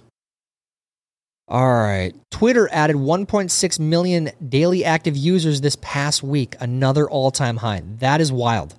[1.49, 2.13] All right.
[2.31, 7.83] Twitter added 1.6 million daily active users this past week, another all time high.
[7.99, 8.75] That is wild.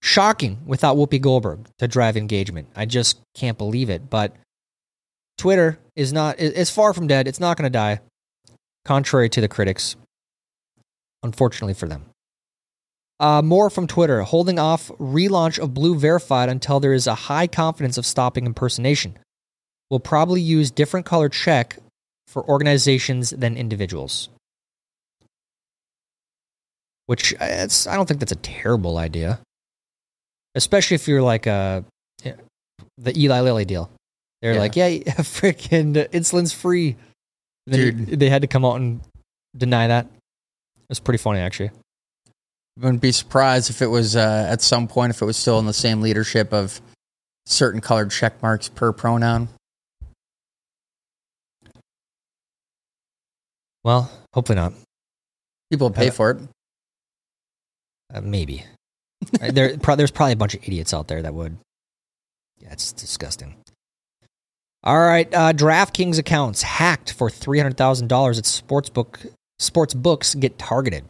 [0.00, 2.68] Shocking without Whoopi Goldberg to drive engagement.
[2.74, 4.08] I just can't believe it.
[4.08, 4.34] But
[5.36, 7.28] Twitter is not, it's far from dead.
[7.28, 8.00] It's not going to die,
[8.84, 9.96] contrary to the critics,
[11.22, 12.06] unfortunately for them.
[13.20, 17.48] Uh, more from Twitter holding off relaunch of Blue Verified until there is a high
[17.48, 19.18] confidence of stopping impersonation
[19.90, 21.78] will probably use different color check
[22.26, 24.28] for organizations than individuals.
[27.06, 29.40] Which uh, it's, I don't think that's a terrible idea,
[30.54, 31.84] especially if you're like a
[32.98, 33.90] the Eli Lilly deal.
[34.42, 34.58] They're Yeah.
[34.60, 36.96] like, yeah, freaking insulin's free.
[37.68, 38.06] Dude.
[38.18, 39.00] they had to come out and
[39.56, 40.06] deny that.
[40.06, 41.70] It was pretty funny, actually.
[42.78, 45.66] Wouldn't be surprised if it was uh, at some point if it was still in
[45.66, 46.80] the same leadership of
[47.46, 49.48] certain colored check marks per pronoun.
[53.88, 54.74] Well, hopefully not.
[55.70, 56.38] People pay Uh, for it.
[58.12, 58.64] Uh, maybe.
[59.40, 61.56] There, pro- there's probably a bunch of idiots out there that would.
[62.60, 63.56] Yeah, it's disgusting.
[64.84, 69.26] All right, uh, DraftKings accounts hacked for three hundred thousand dollars at sportsbook
[69.58, 71.04] sports books get targeted.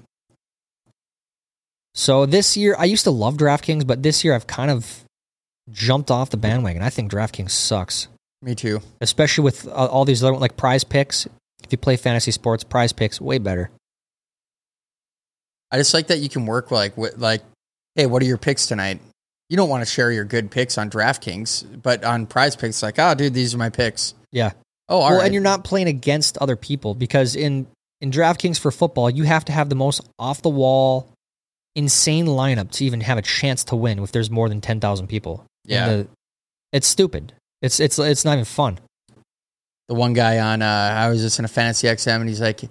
[1.97, 5.03] So this year, I used to love DraftKings, but this year I've kind of
[5.71, 6.83] jumped off the bandwagon.
[6.83, 8.07] I think DraftKings sucks,
[8.41, 8.81] Me too.
[9.01, 11.27] especially with uh, all these other like Prize Picks.
[11.65, 13.71] If you play fantasy sports, prize picks, way better.
[15.71, 17.43] I just like that you can work like with like,
[17.95, 19.01] hey, what are your picks tonight?
[19.51, 22.99] You don't want to share your good picks on DraftKings, but on Prize Picks, like,
[22.99, 24.13] oh, dude, these are my picks.
[24.31, 24.53] Yeah.
[24.91, 25.25] Oh, all well, right.
[25.25, 27.67] and you're not playing against other people because in
[28.01, 31.11] in DraftKings for football, you have to have the most off the wall,
[31.75, 33.99] insane lineup to even have a chance to win.
[33.99, 35.89] If there's more than ten thousand people, Yeah.
[35.89, 36.09] the-
[36.73, 37.33] it's stupid.
[37.63, 38.79] It's it's it's not even fun.
[39.89, 42.63] The one guy on, uh, I was just in a Fantasy XM, and he's like,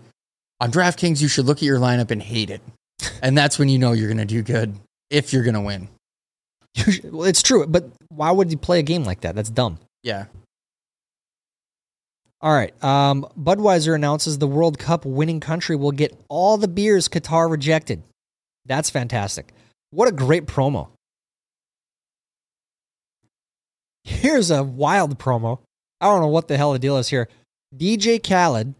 [0.60, 2.62] on DraftKings, you should look at your lineup and hate it,
[3.22, 4.76] and that's when you know you're gonna do good
[5.10, 5.90] if you're gonna win.
[7.06, 9.36] Well, it's true, but why would you play a game like that?
[9.36, 9.80] That's dumb.
[10.04, 10.26] Yeah.
[12.40, 12.72] All right.
[12.84, 18.04] Um, Budweiser announces the World Cup winning country will get all the beers Qatar rejected.
[18.66, 19.54] That's fantastic.
[19.90, 20.90] What a great promo.
[24.04, 25.60] Here's a wild promo.
[26.02, 27.28] I don't know what the hell the deal is here.
[27.76, 28.76] DJ Khaled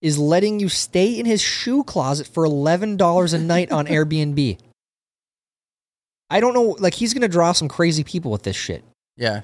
[0.00, 4.58] is letting you stay in his shoe closet for $11 a night on Airbnb.
[6.30, 6.76] I don't know.
[6.78, 8.82] Like, he's going to draw some crazy people with this shit.
[9.16, 9.42] Yeah.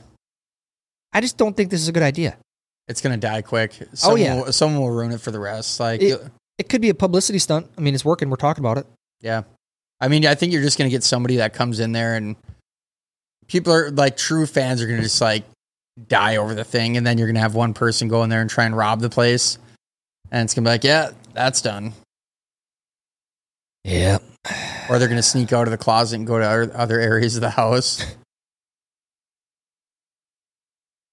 [1.12, 2.36] I just don't think this is a good idea.
[2.86, 3.76] It's gonna die quick.
[3.82, 4.34] Oh, someone yeah.
[4.42, 5.78] will, someone will ruin it for the rest.
[5.78, 6.20] Like, It-
[6.56, 7.70] It could be a publicity stunt.
[7.76, 8.30] I mean, it's working.
[8.30, 8.86] We're talking about it.
[9.20, 9.42] yeah.
[10.00, 12.36] I mean, I think you're just gonna get somebody that comes in there and
[13.46, 15.44] people are like true fans are gonna just like
[16.06, 18.48] die over the thing, and then you're gonna have one person go in there and
[18.50, 19.58] try and rob the place,
[20.30, 21.92] and it's gonna be like, yeah, that's done.
[23.84, 24.18] Yeah.
[24.88, 27.40] Or they're gonna sneak out of the closet and go to other- other areas of
[27.40, 28.04] the house.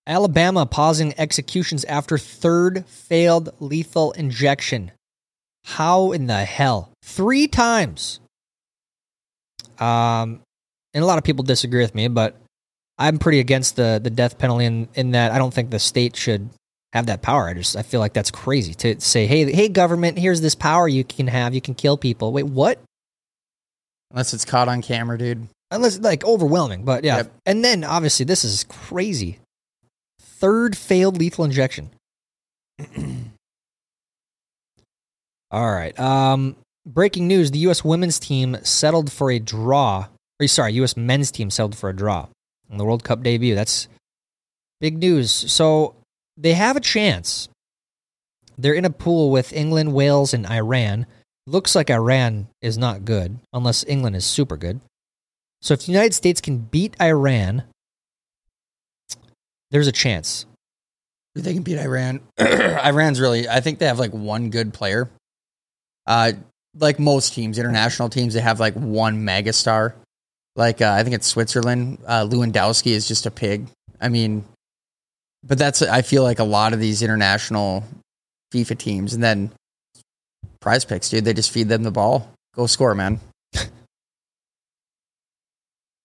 [0.08, 4.92] Alabama pausing executions after third failed lethal injection.
[5.66, 6.92] How in the hell?
[7.04, 8.20] Three times.
[9.80, 10.42] Um,
[10.94, 12.40] and a lot of people disagree with me, but
[12.98, 16.16] I'm pretty against the the death penalty in, in that I don't think the state
[16.16, 16.50] should
[16.94, 17.48] have that power.
[17.48, 20.88] I just I feel like that's crazy to say, hey, hey, government, here's this power
[20.88, 21.54] you can have.
[21.54, 22.32] You can kill people.
[22.32, 22.80] Wait, what?
[24.12, 25.48] Unless it's caught on camera, dude.
[25.72, 27.32] unless like overwhelming but yeah Yep.
[27.48, 29.40] and then obviously this is crazy
[30.22, 31.90] third failed lethal injection
[35.52, 36.56] all right um
[36.86, 40.08] breaking news the us women's team settled for a draw
[40.40, 42.28] or sorry us men's team settled for a draw
[42.70, 43.88] in the world cup debut that's
[44.82, 45.96] big news so
[46.38, 47.50] they have a chance
[48.58, 51.06] they're in a pool with england wales and iran
[51.48, 54.80] looks like iran is not good unless england is super good
[55.66, 57.64] so if the United States can beat Iran,
[59.72, 60.46] there's a chance.
[61.34, 62.22] They can beat Iran.
[62.40, 65.10] Iran's really, I think they have like one good player.
[66.06, 66.34] Uh,
[66.78, 69.94] like most teams, international teams, they have like one megastar.
[70.56, 72.00] Like uh, I think it's Switzerland.
[72.06, 73.68] Uh, Lewandowski is just a pig.
[74.00, 74.46] I mean,
[75.44, 77.84] but that's I feel like a lot of these international
[78.54, 79.52] FIFA teams, and then
[80.60, 82.32] Prize Picks, dude, they just feed them the ball.
[82.56, 83.20] Go score, man.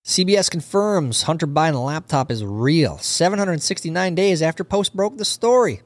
[0.07, 2.99] CBS confirms Hunter Biden laptop is real.
[2.99, 5.81] 769 days after Post broke the story.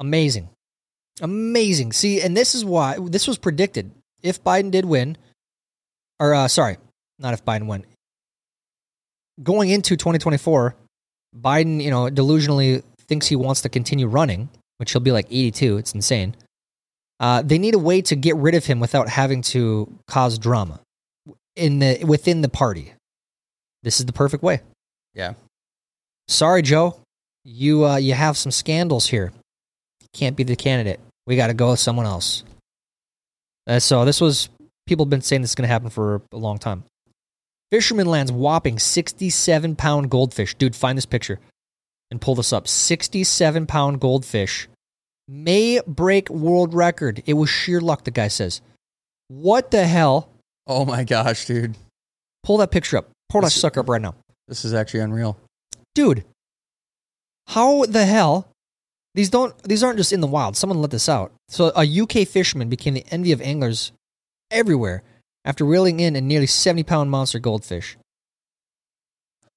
[0.00, 0.48] Amazing.
[1.20, 1.92] Amazing.
[1.92, 3.90] See, and this is why this was predicted.
[4.22, 5.16] If Biden did win,
[6.20, 6.76] or uh, sorry,
[7.18, 7.84] not if Biden won.
[9.42, 10.74] Going into 2024,
[11.38, 14.48] Biden, you know, delusionally thinks he wants to continue running,
[14.78, 15.76] which he'll be like 82.
[15.76, 16.34] It's insane.
[17.18, 20.80] Uh, they need a way to get rid of him without having to cause drama
[21.54, 22.92] in the within the party.
[23.82, 24.60] This is the perfect way.
[25.14, 25.34] Yeah.
[26.28, 27.00] Sorry, Joe.
[27.44, 29.32] You uh, you have some scandals here.
[30.12, 31.00] Can't be the candidate.
[31.26, 32.44] We got to go with someone else.
[33.66, 34.48] Uh, so this was
[34.86, 36.84] people have been saying this is going to happen for a long time.
[37.72, 40.54] Fisherman lands whopping 67 pound goldfish.
[40.54, 41.40] Dude, find this picture
[42.10, 42.68] and pull this up.
[42.68, 44.68] 67 pound goldfish
[45.28, 47.22] may break world record.
[47.26, 48.60] It was sheer luck, the guy says.
[49.28, 50.28] What the hell?
[50.68, 51.74] Oh my gosh, dude,
[52.44, 53.08] Pull that picture up.
[53.28, 54.14] Pull that This- sucker up right now.
[54.46, 55.36] this is actually unreal.
[55.96, 56.24] Dude,
[57.48, 58.48] how the hell?
[59.14, 60.56] These don't these aren't just in the wild.
[60.56, 61.32] Someone let this out.
[61.48, 63.90] So a UK fisherman became the envy of anglers
[64.50, 65.02] everywhere
[65.46, 67.96] after reeling in a nearly 70 pound monster goldfish.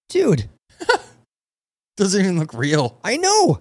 [0.07, 0.47] Dude,
[1.97, 2.97] Doesn't even look real.
[3.03, 3.59] I know.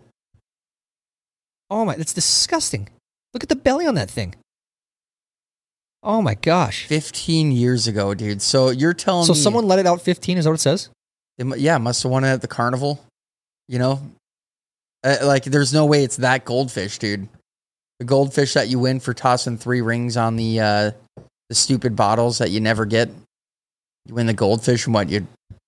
[1.70, 2.88] Oh my, that's disgusting.
[3.34, 4.36] Look at the belly on that thing.
[6.04, 6.86] Oh my gosh.
[6.86, 8.40] 15 years ago, dude.
[8.40, 10.88] So you're telling So me someone let it out 15, is that what it says?
[11.40, 13.04] Mu- yeah, must have won it at the carnival.
[13.66, 14.00] You know,
[15.04, 17.28] uh, like there's no way it's that goldfish, dude.
[17.98, 20.90] The goldfish that you win for tossing three rings on the uh,
[21.48, 23.08] the stupid bottles that you never get.
[24.06, 25.08] You win the goldfish, and what?
[25.08, 25.26] You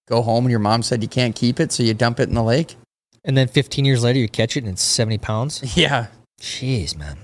[0.08, 2.34] go home and your mom said you can't keep it, so you dump it in
[2.34, 2.76] the lake.
[3.24, 5.76] And then 15 years later, you catch it and it's 70 pounds.
[5.76, 6.06] Yeah,
[6.40, 7.18] Jeez, man.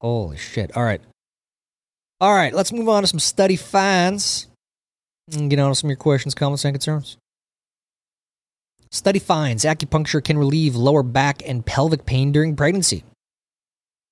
[0.00, 0.74] Holy shit.
[0.76, 1.02] All right.
[2.20, 4.48] All right, let's move on to some study finds
[5.32, 7.16] and get on to some of your questions, comments, and concerns.
[8.90, 13.04] Study finds acupuncture can relieve lower back and pelvic pain during pregnancy.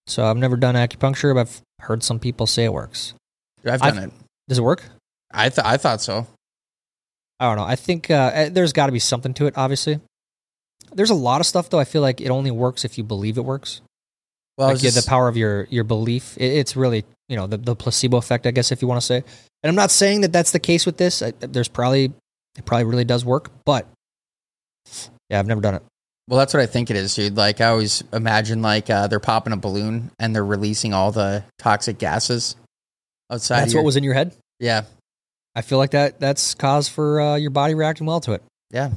[0.06, 3.14] So I've never done acupuncture, but I've heard some people say it works.
[3.64, 4.12] I've I've- done it.
[4.48, 4.84] Does it work?
[5.32, 6.26] I th- I thought so.
[7.40, 7.64] I don't know.
[7.64, 10.00] I think uh, eh, there's got to be something to it, obviously.
[10.92, 11.80] There's a lot of stuff, though.
[11.80, 13.80] I feel like it only works if you believe it works.
[14.56, 16.36] Well, like yeah, the power of your your belief.
[16.38, 19.06] It, it's really you know the, the placebo effect, I guess, if you want to
[19.06, 19.16] say.
[19.16, 21.20] And I'm not saying that that's the case with this.
[21.20, 22.12] I, there's probably
[22.56, 23.86] it probably really does work, but
[25.28, 25.82] yeah, I've never done it.
[26.28, 27.36] Well, that's what I think it is, dude.
[27.36, 31.44] Like I always imagine, like uh, they're popping a balloon and they're releasing all the
[31.58, 32.56] toxic gases
[33.30, 33.60] outside.
[33.60, 34.34] that's your- what was in your head.
[34.58, 34.84] Yeah,
[35.54, 38.42] I feel like that that's cause for uh, your body reacting well to it.
[38.70, 38.90] yeah.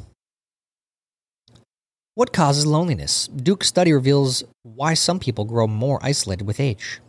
[2.16, 3.28] What causes loneliness?
[3.28, 7.00] Duke study reveals why some people grow more isolated with age.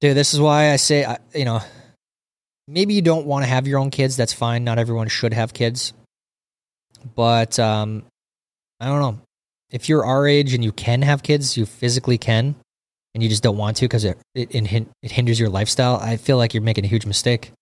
[0.00, 1.60] Dude, this is why I say, you know,
[2.68, 4.16] maybe you don't want to have your own kids.
[4.16, 4.62] That's fine.
[4.62, 5.92] Not everyone should have kids.
[7.14, 8.04] But um,
[8.80, 9.20] I don't know.
[9.70, 12.56] If you're our age and you can have kids, you physically can,
[13.14, 14.50] and you just don't want to because it, it,
[15.02, 17.52] it hinders your lifestyle, I feel like you're making a huge mistake.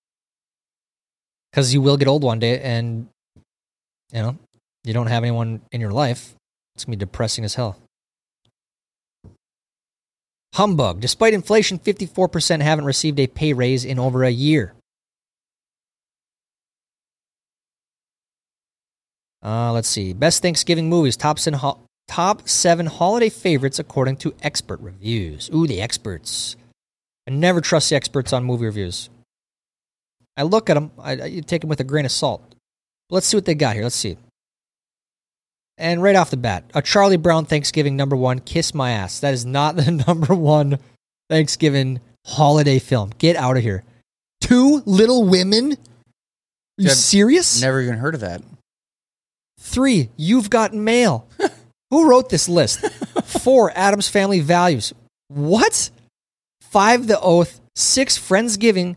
[1.50, 3.08] Because you will get old one day and,
[4.12, 4.38] you know,
[4.84, 6.34] you don't have anyone in your life,
[6.74, 7.76] it's going to be depressing as hell.
[10.54, 11.00] Humbug.
[11.00, 14.74] Despite inflation, 54% haven't received a pay raise in over a year.
[19.48, 20.12] Uh, let's see.
[20.12, 21.16] Best Thanksgiving movies.
[21.16, 25.48] Top seven, ho- top seven holiday favorites according to expert reviews.
[25.54, 26.54] Ooh, the experts.
[27.26, 29.08] I never trust the experts on movie reviews.
[30.36, 32.42] I look at them, I, I you take them with a grain of salt.
[33.08, 33.84] Let's see what they got here.
[33.84, 34.18] Let's see.
[35.78, 39.18] And right off the bat, a Charlie Brown Thanksgiving number one, Kiss My Ass.
[39.20, 40.78] That is not the number one
[41.30, 43.12] Thanksgiving holiday film.
[43.16, 43.82] Get out of here.
[44.42, 45.72] Two Little Women?
[45.72, 47.62] Are you Dude, serious?
[47.62, 48.42] Never even heard of that.
[49.78, 51.28] Three, You've Got Mail.
[51.90, 52.84] Who wrote this list?
[53.22, 54.92] Four, Addams Family Values.
[55.28, 55.90] What?
[56.60, 57.60] Five, The Oath.
[57.76, 58.96] Six, Friendsgiving.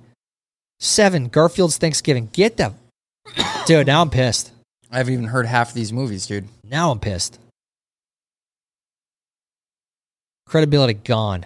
[0.80, 2.30] Seven, Garfield's Thanksgiving.
[2.34, 2.74] Get the.
[3.68, 4.54] Dude, now I'm pissed.
[4.92, 6.48] I haven't even heard half of these movies, dude.
[6.64, 7.38] Now I'm pissed.
[10.48, 11.46] Credibility gone.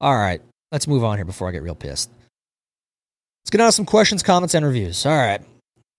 [0.00, 0.40] All right,
[0.70, 2.10] let's move on here before I get real pissed.
[3.42, 5.04] Let's get on to some questions, comments, and reviews.
[5.04, 5.42] All right.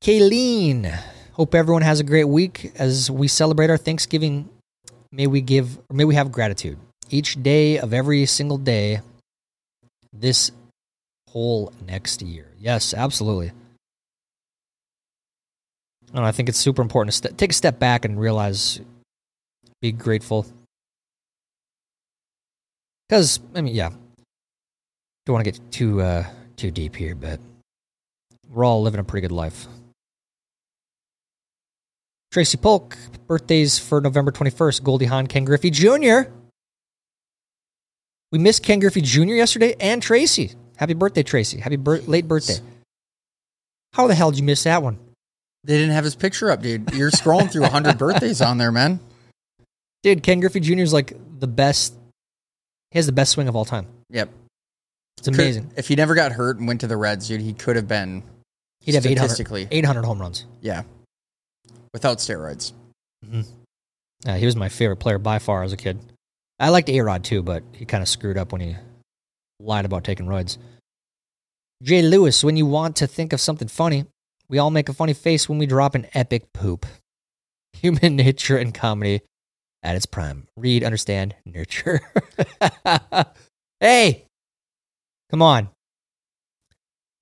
[0.02, 0.98] Kayleen,
[1.34, 4.50] hope everyone has a great week as we celebrate our Thanksgiving.
[5.12, 6.78] May we give, may we have gratitude
[7.10, 9.02] each day of every single day
[10.12, 10.52] this
[11.30, 12.48] whole next year.
[12.60, 13.52] Yes, absolutely.
[16.14, 18.80] And I think it's super important to st- take a step back and realize,
[19.82, 20.46] be grateful.
[23.10, 23.90] Because I mean, yeah,
[25.26, 27.40] don't want to get too uh, too deep here, but
[28.50, 29.68] we're all living a pretty good life.
[32.34, 34.82] Tracy Polk, birthdays for November 21st.
[34.84, 36.32] Goldie Hawn, Ken Griffey Jr.
[38.32, 39.36] We missed Ken Griffey Jr.
[39.36, 40.54] yesterday and Tracy.
[40.78, 41.60] Happy birthday, Tracy.
[41.60, 42.56] Happy bir- late birthday.
[43.94, 44.98] How the hell did you miss that one?
[45.64, 46.92] They didn't have his picture up, dude.
[46.96, 49.00] You're scrolling through 100 birthdays on there, man.
[50.02, 50.80] Dude, Ken Griffey Jr.
[50.80, 51.94] is like the best.
[52.90, 53.86] He has the best swing of all time.
[54.10, 54.30] Yep.
[55.20, 55.68] It's amazing.
[55.70, 57.88] Could- if he never got hurt and went to the Reds, dude, he could have
[57.88, 58.24] been
[58.82, 60.46] He'd have 800, 800 home runs.
[60.62, 60.82] yeah,
[61.94, 62.74] without steroids.
[64.26, 66.00] Uh, he was my favorite player by far as a kid.
[66.60, 68.76] I liked A Rod too, but he kind of screwed up when he
[69.60, 70.58] lied about taking roids.
[71.82, 74.06] Jay Lewis, when you want to think of something funny,
[74.50, 76.86] we all make a funny face when we drop an epic poop.
[77.82, 79.22] Human nature and comedy
[79.82, 80.48] at its prime.
[80.56, 82.02] Read, understand, nurture.
[83.80, 84.26] hey,
[85.30, 85.70] come on.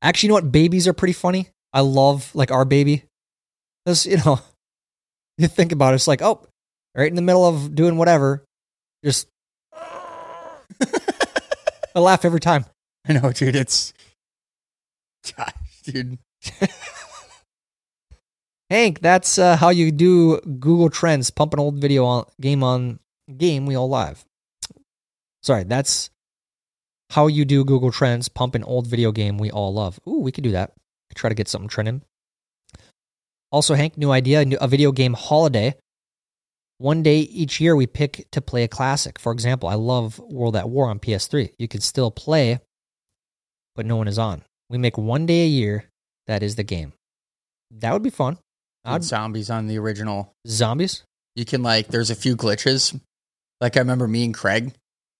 [0.03, 0.51] Actually, you know what?
[0.51, 1.47] Babies are pretty funny.
[1.74, 3.05] I love like our baby.
[3.86, 4.39] Because, you know,
[5.42, 6.46] you think about it, it's like, oh,
[6.96, 8.44] right in the middle of doing whatever,
[9.04, 9.28] just
[11.96, 12.66] I laugh every time.
[13.08, 13.56] I know, dude.
[13.56, 13.94] It's
[15.36, 16.20] gosh, dude.
[18.70, 21.30] Hank, that's uh, how you do Google Trends.
[21.30, 23.00] Pump an old video on game on
[23.38, 24.24] game we all live.
[25.44, 26.10] Sorry, that's
[27.10, 28.30] how you do Google Trends.
[28.30, 30.00] Pump an old video game we all love.
[30.08, 30.72] Ooh, we could do that.
[31.16, 32.04] Try to get something trending.
[33.52, 35.76] Also, Hank, new idea: a video game holiday.
[36.78, 39.20] One day each year, we pick to play a classic.
[39.20, 41.52] For example, I love World at War on PS3.
[41.60, 42.60] You can still play,
[43.76, 44.41] but no one is on.
[44.70, 45.86] We make one day a year.
[46.28, 46.93] That is the game.
[47.72, 48.38] That would be fun.
[48.84, 50.34] I'd- zombies on the original.
[50.47, 51.04] Zombies?
[51.36, 52.99] You can like, there's a few glitches.
[53.60, 54.74] Like I remember me and Craig,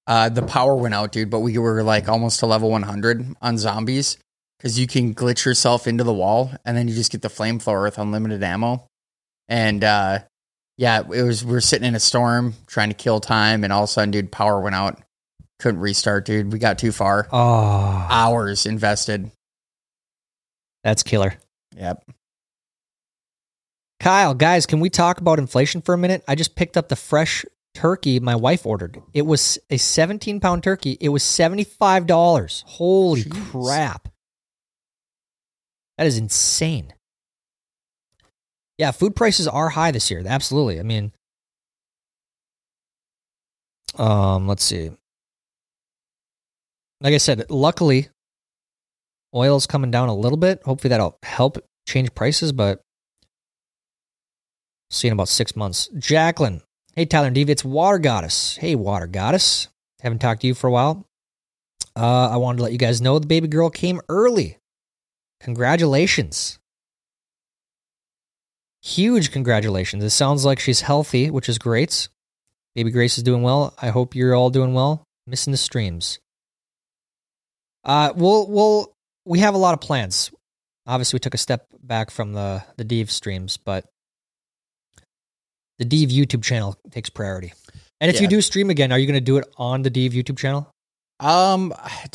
[0.08, 3.58] uh, the power went out, dude, but we were like almost to level 100 on
[3.58, 4.18] zombies
[4.62, 7.82] because you can glitch yourself into the wall and then you just get the flamethrower
[7.84, 8.86] with unlimited ammo.
[9.50, 10.20] And uh,
[10.78, 13.84] yeah, it was we were sitting in a storm trying to kill time, and all
[13.84, 15.02] of a sudden, dude, power went out.
[15.60, 16.54] Couldn't restart, dude.
[16.54, 17.28] We got too far.
[17.32, 19.32] Oh, Hours invested.
[20.84, 21.34] that's killer.
[21.76, 22.04] Yep.
[24.00, 26.24] Kyle, guys, can we talk about inflation for a minute?
[26.28, 29.02] I just picked up the fresh turkey my wife ordered.
[29.14, 30.98] It was a 17 pound turkey.
[31.00, 32.64] It was $75.
[32.66, 33.52] Holy Jeez.
[33.52, 34.08] crap.
[36.02, 36.96] That is insane.
[38.80, 40.24] Yeah, food prices are high this year.
[40.26, 40.80] Absolutely.
[40.80, 41.12] I mean,
[44.00, 44.90] um, let's see.
[47.02, 48.10] Like I said, luckily,
[49.36, 50.64] oil's coming down a little bit.
[50.64, 52.82] Hopefully, that'll help change prices, but
[54.90, 55.88] see in about six months.
[56.00, 56.64] Jacqueline,
[56.96, 58.58] hey Tyler and Dave, it's Water Goddess.
[58.58, 59.68] Hey Water Goddess,
[60.00, 61.06] haven't talked to you for a while.
[61.96, 64.58] Uh, I wanted to let you guys know the baby girl came early.
[65.42, 66.60] Congratulations.
[68.82, 70.04] Huge congratulations.
[70.04, 72.10] It sounds like she's healthy, which is great.
[72.74, 73.76] Baby Grace is doing well.
[73.82, 75.04] I hope you're all doing well.
[75.28, 76.20] Missing the streams.
[77.84, 80.32] Uh, we'll we'll we have a lot of plans.
[80.88, 83.86] Obviously, we took a step back from the the Dave streams, but
[85.78, 87.54] the Dave YouTube channel takes priority.
[88.00, 90.14] And if you do stream again, are you going to do it on the Dave
[90.14, 90.72] YouTube channel?
[91.20, 91.72] Um,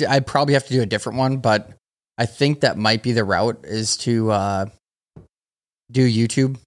[0.08, 1.70] I probably have to do a different one, but
[2.18, 4.66] I think that might be the route is to uh,
[5.90, 6.58] do YouTube.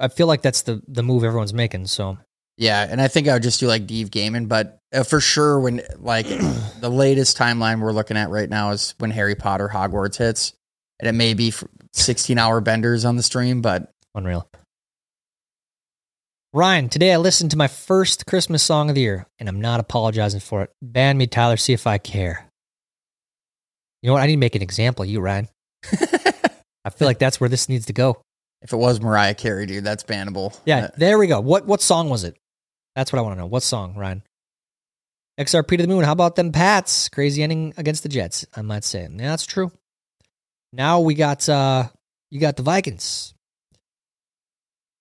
[0.00, 1.86] I feel like that's the the move everyone's making.
[1.86, 2.18] So
[2.56, 5.58] Yeah, and I think I would just do like Deve Gaming, but uh, for sure,
[5.58, 6.26] when like
[6.80, 10.52] the latest timeline we're looking at right now is when Harry Potter Hogwarts hits,
[11.00, 11.52] and it may be
[11.94, 14.48] 16 hour benders on the stream, but unreal.
[16.54, 19.80] Ryan, today I listened to my first Christmas song of the year, and I'm not
[19.80, 20.70] apologizing for it.
[20.82, 21.56] Ban me, Tyler.
[21.56, 22.46] See if I care.
[24.02, 24.22] You know what?
[24.22, 25.48] I need to make an example of you, Ryan.
[26.84, 28.20] I feel like that's where this needs to go.
[28.62, 30.58] if it was Mariah Carey, dude, that's bannable.
[30.64, 31.40] Yeah, Uh, there we go.
[31.40, 32.36] What what song was it?
[32.96, 33.46] That's what I want to know.
[33.46, 34.22] What song, Ryan?
[35.40, 36.04] XRP to the moon.
[36.04, 37.08] How about them Pats?
[37.08, 38.44] Crazy ending against the Jets.
[38.54, 39.02] I might say.
[39.02, 39.72] Yeah, that's true.
[40.72, 41.88] Now we got uh
[42.30, 43.34] you got the Vikings.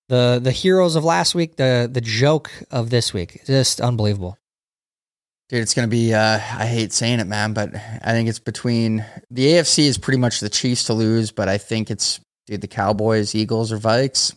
[0.10, 3.42] The the heroes of last week, the the joke of this week.
[3.46, 4.38] Just unbelievable.
[5.52, 6.14] Dude, it's gonna be.
[6.14, 10.18] Uh, I hate saying it, man, but I think it's between the AFC is pretty
[10.18, 14.34] much the Chiefs to lose, but I think it's dude the Cowboys, Eagles, or Vikes.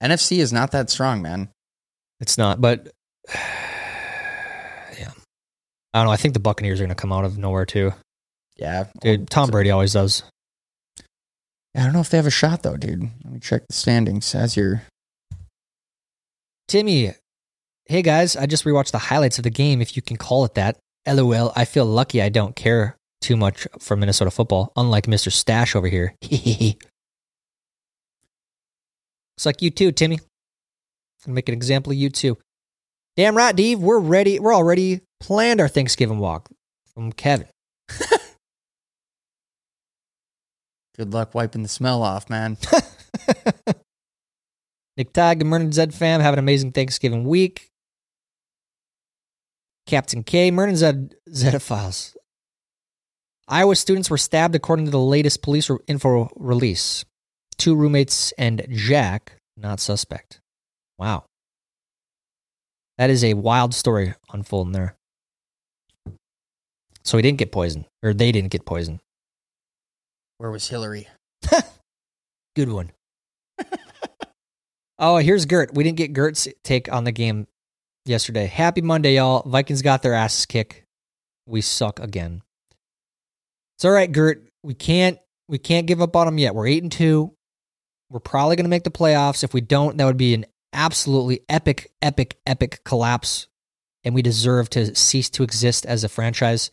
[0.00, 1.48] NFC is not that strong, man.
[2.20, 2.92] It's not, but
[3.34, 5.10] yeah.
[5.92, 6.12] I don't know.
[6.12, 7.92] I think the Buccaneers are going to come out of nowhere too.
[8.56, 10.22] Yeah, Dude, Tom Brady always does.
[11.76, 13.02] I don't know if they have a shot though, dude.
[13.24, 14.82] Let me check the standings as you're.
[16.68, 17.14] Timmy,
[17.92, 20.54] hey guys, I just rewatched the highlights of the game, if you can call it
[20.54, 20.78] that.
[21.06, 25.30] LOL, I feel lucky I don't care too much for Minnesota football, unlike Mr.
[25.30, 26.14] Stash over here.
[29.38, 30.20] It's like you too, Timmy.
[31.24, 32.36] Gonna make an example of you too.
[33.16, 33.80] Damn right, Dave.
[33.80, 34.38] We're ready.
[34.38, 36.48] We're already planned our Thanksgiving walk
[36.94, 37.48] from Kevin.
[40.96, 42.58] Good luck wiping the smell off, man.
[44.96, 46.20] Nick Tag, good morning, Zed fam.
[46.20, 47.71] Have an amazing Thanksgiving week.
[49.92, 52.16] Captain K, Mernon Zed, Zedophiles.
[53.46, 57.04] Iowa students were stabbed according to the latest police re- info release.
[57.58, 60.40] Two roommates and Jack, not suspect.
[60.98, 61.24] Wow.
[62.96, 64.96] That is a wild story unfolding there.
[67.04, 69.00] So he didn't get poisoned, or they didn't get poisoned.
[70.38, 71.06] Where was Hillary?
[72.56, 72.92] Good one.
[74.98, 75.74] oh, here's Gert.
[75.74, 77.46] We didn't get Gert's take on the game
[78.04, 78.46] yesterday.
[78.46, 79.48] Happy Monday, y'all.
[79.48, 80.82] Vikings got their asses kicked.
[81.46, 82.42] We suck again.
[83.76, 84.48] It's all right, Gert.
[84.62, 86.54] We can't we can't give up on them yet.
[86.54, 87.34] We're eight and two.
[88.10, 89.42] We're probably gonna make the playoffs.
[89.42, 93.48] If we don't, that would be an absolutely epic, epic, epic collapse.
[94.04, 96.70] And we deserve to cease to exist as a franchise.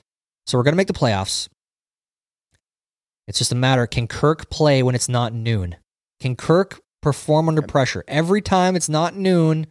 [0.48, 1.48] So we're gonna make the playoffs.
[3.28, 5.76] It's just a matter can Kirk play when it's not noon?
[6.20, 8.04] Can Kirk perform under pressure?
[8.08, 9.68] Every time it's not noon,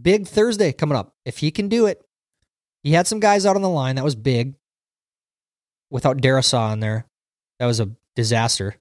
[0.00, 1.14] big Thursday coming up.
[1.24, 2.02] If he can do it,
[2.82, 3.96] he had some guys out on the line.
[3.96, 4.54] That was big.
[5.90, 7.06] Without Darrisaw in there,
[7.58, 8.76] that was a disaster.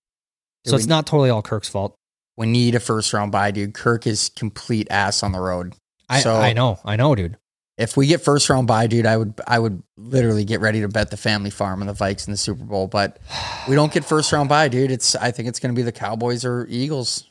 [0.66, 1.96] So it's not totally all Kirk's fault.
[2.38, 3.74] We need a first round bye, dude.
[3.74, 5.74] Kirk is complete ass on the road.
[6.08, 7.38] I, So- I know, I know, dude.
[7.78, 10.88] If we get first round bye, dude, I would I would literally get ready to
[10.88, 12.88] bet the family farm on the Vikes in the Super Bowl.
[12.88, 13.18] But
[13.68, 14.92] we don't get first round bye, dude.
[14.92, 17.24] It's I think it's going to be the Cowboys or Eagles.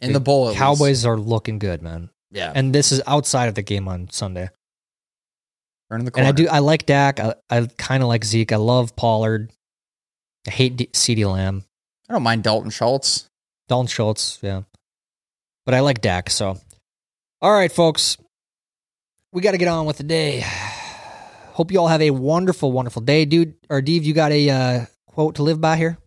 [0.00, 0.44] in the bowl.
[0.46, 0.58] At least.
[0.60, 2.08] Cowboys are looking good, man.
[2.30, 4.50] Yeah, And this is outside of the game on Sunday.
[5.90, 6.26] turn the And.
[6.26, 6.46] I do.
[6.48, 7.20] I like Dak.
[7.20, 8.52] I, I kind of like Zeke.
[8.52, 9.50] I love Pollard.
[10.46, 11.64] I hate D- CeeDee Lamb.
[12.08, 13.28] I don't mind Dalton Schultz.
[13.68, 14.38] Dalton Schultz.
[14.42, 14.62] Yeah,
[15.64, 16.28] but I like Dak.
[16.30, 16.58] So,
[17.40, 18.18] all right, folks,
[19.32, 20.44] we got to get on with the day.
[21.52, 23.54] Hope you all have a wonderful, wonderful day, dude.
[23.70, 25.98] Or Dave, you got a uh, quote to live by here?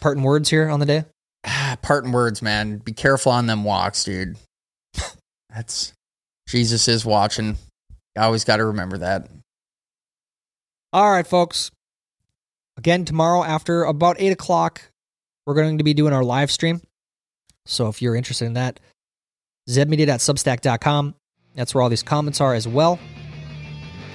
[0.00, 1.04] Parting words here on the day.
[1.82, 2.78] Parting words, man.
[2.78, 4.36] Be careful on them walks, dude.
[5.54, 5.92] That's
[6.48, 7.56] Jesus is watching.
[8.16, 9.28] You always got to remember that.
[10.92, 11.70] All right, folks.
[12.76, 14.82] Again, tomorrow after about 8 o'clock,
[15.46, 16.80] we're going to be doing our live stream.
[17.66, 18.80] So if you're interested in that,
[19.68, 21.14] zedmedia.substack.com.
[21.54, 22.98] That's where all these comments are as well.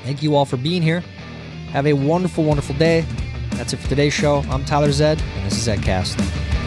[0.03, 1.01] Thank you all for being here.
[1.71, 3.05] Have a wonderful, wonderful day.
[3.51, 4.43] That's it for today's show.
[4.49, 6.58] I'm Tyler Zed, and this is Zedcast.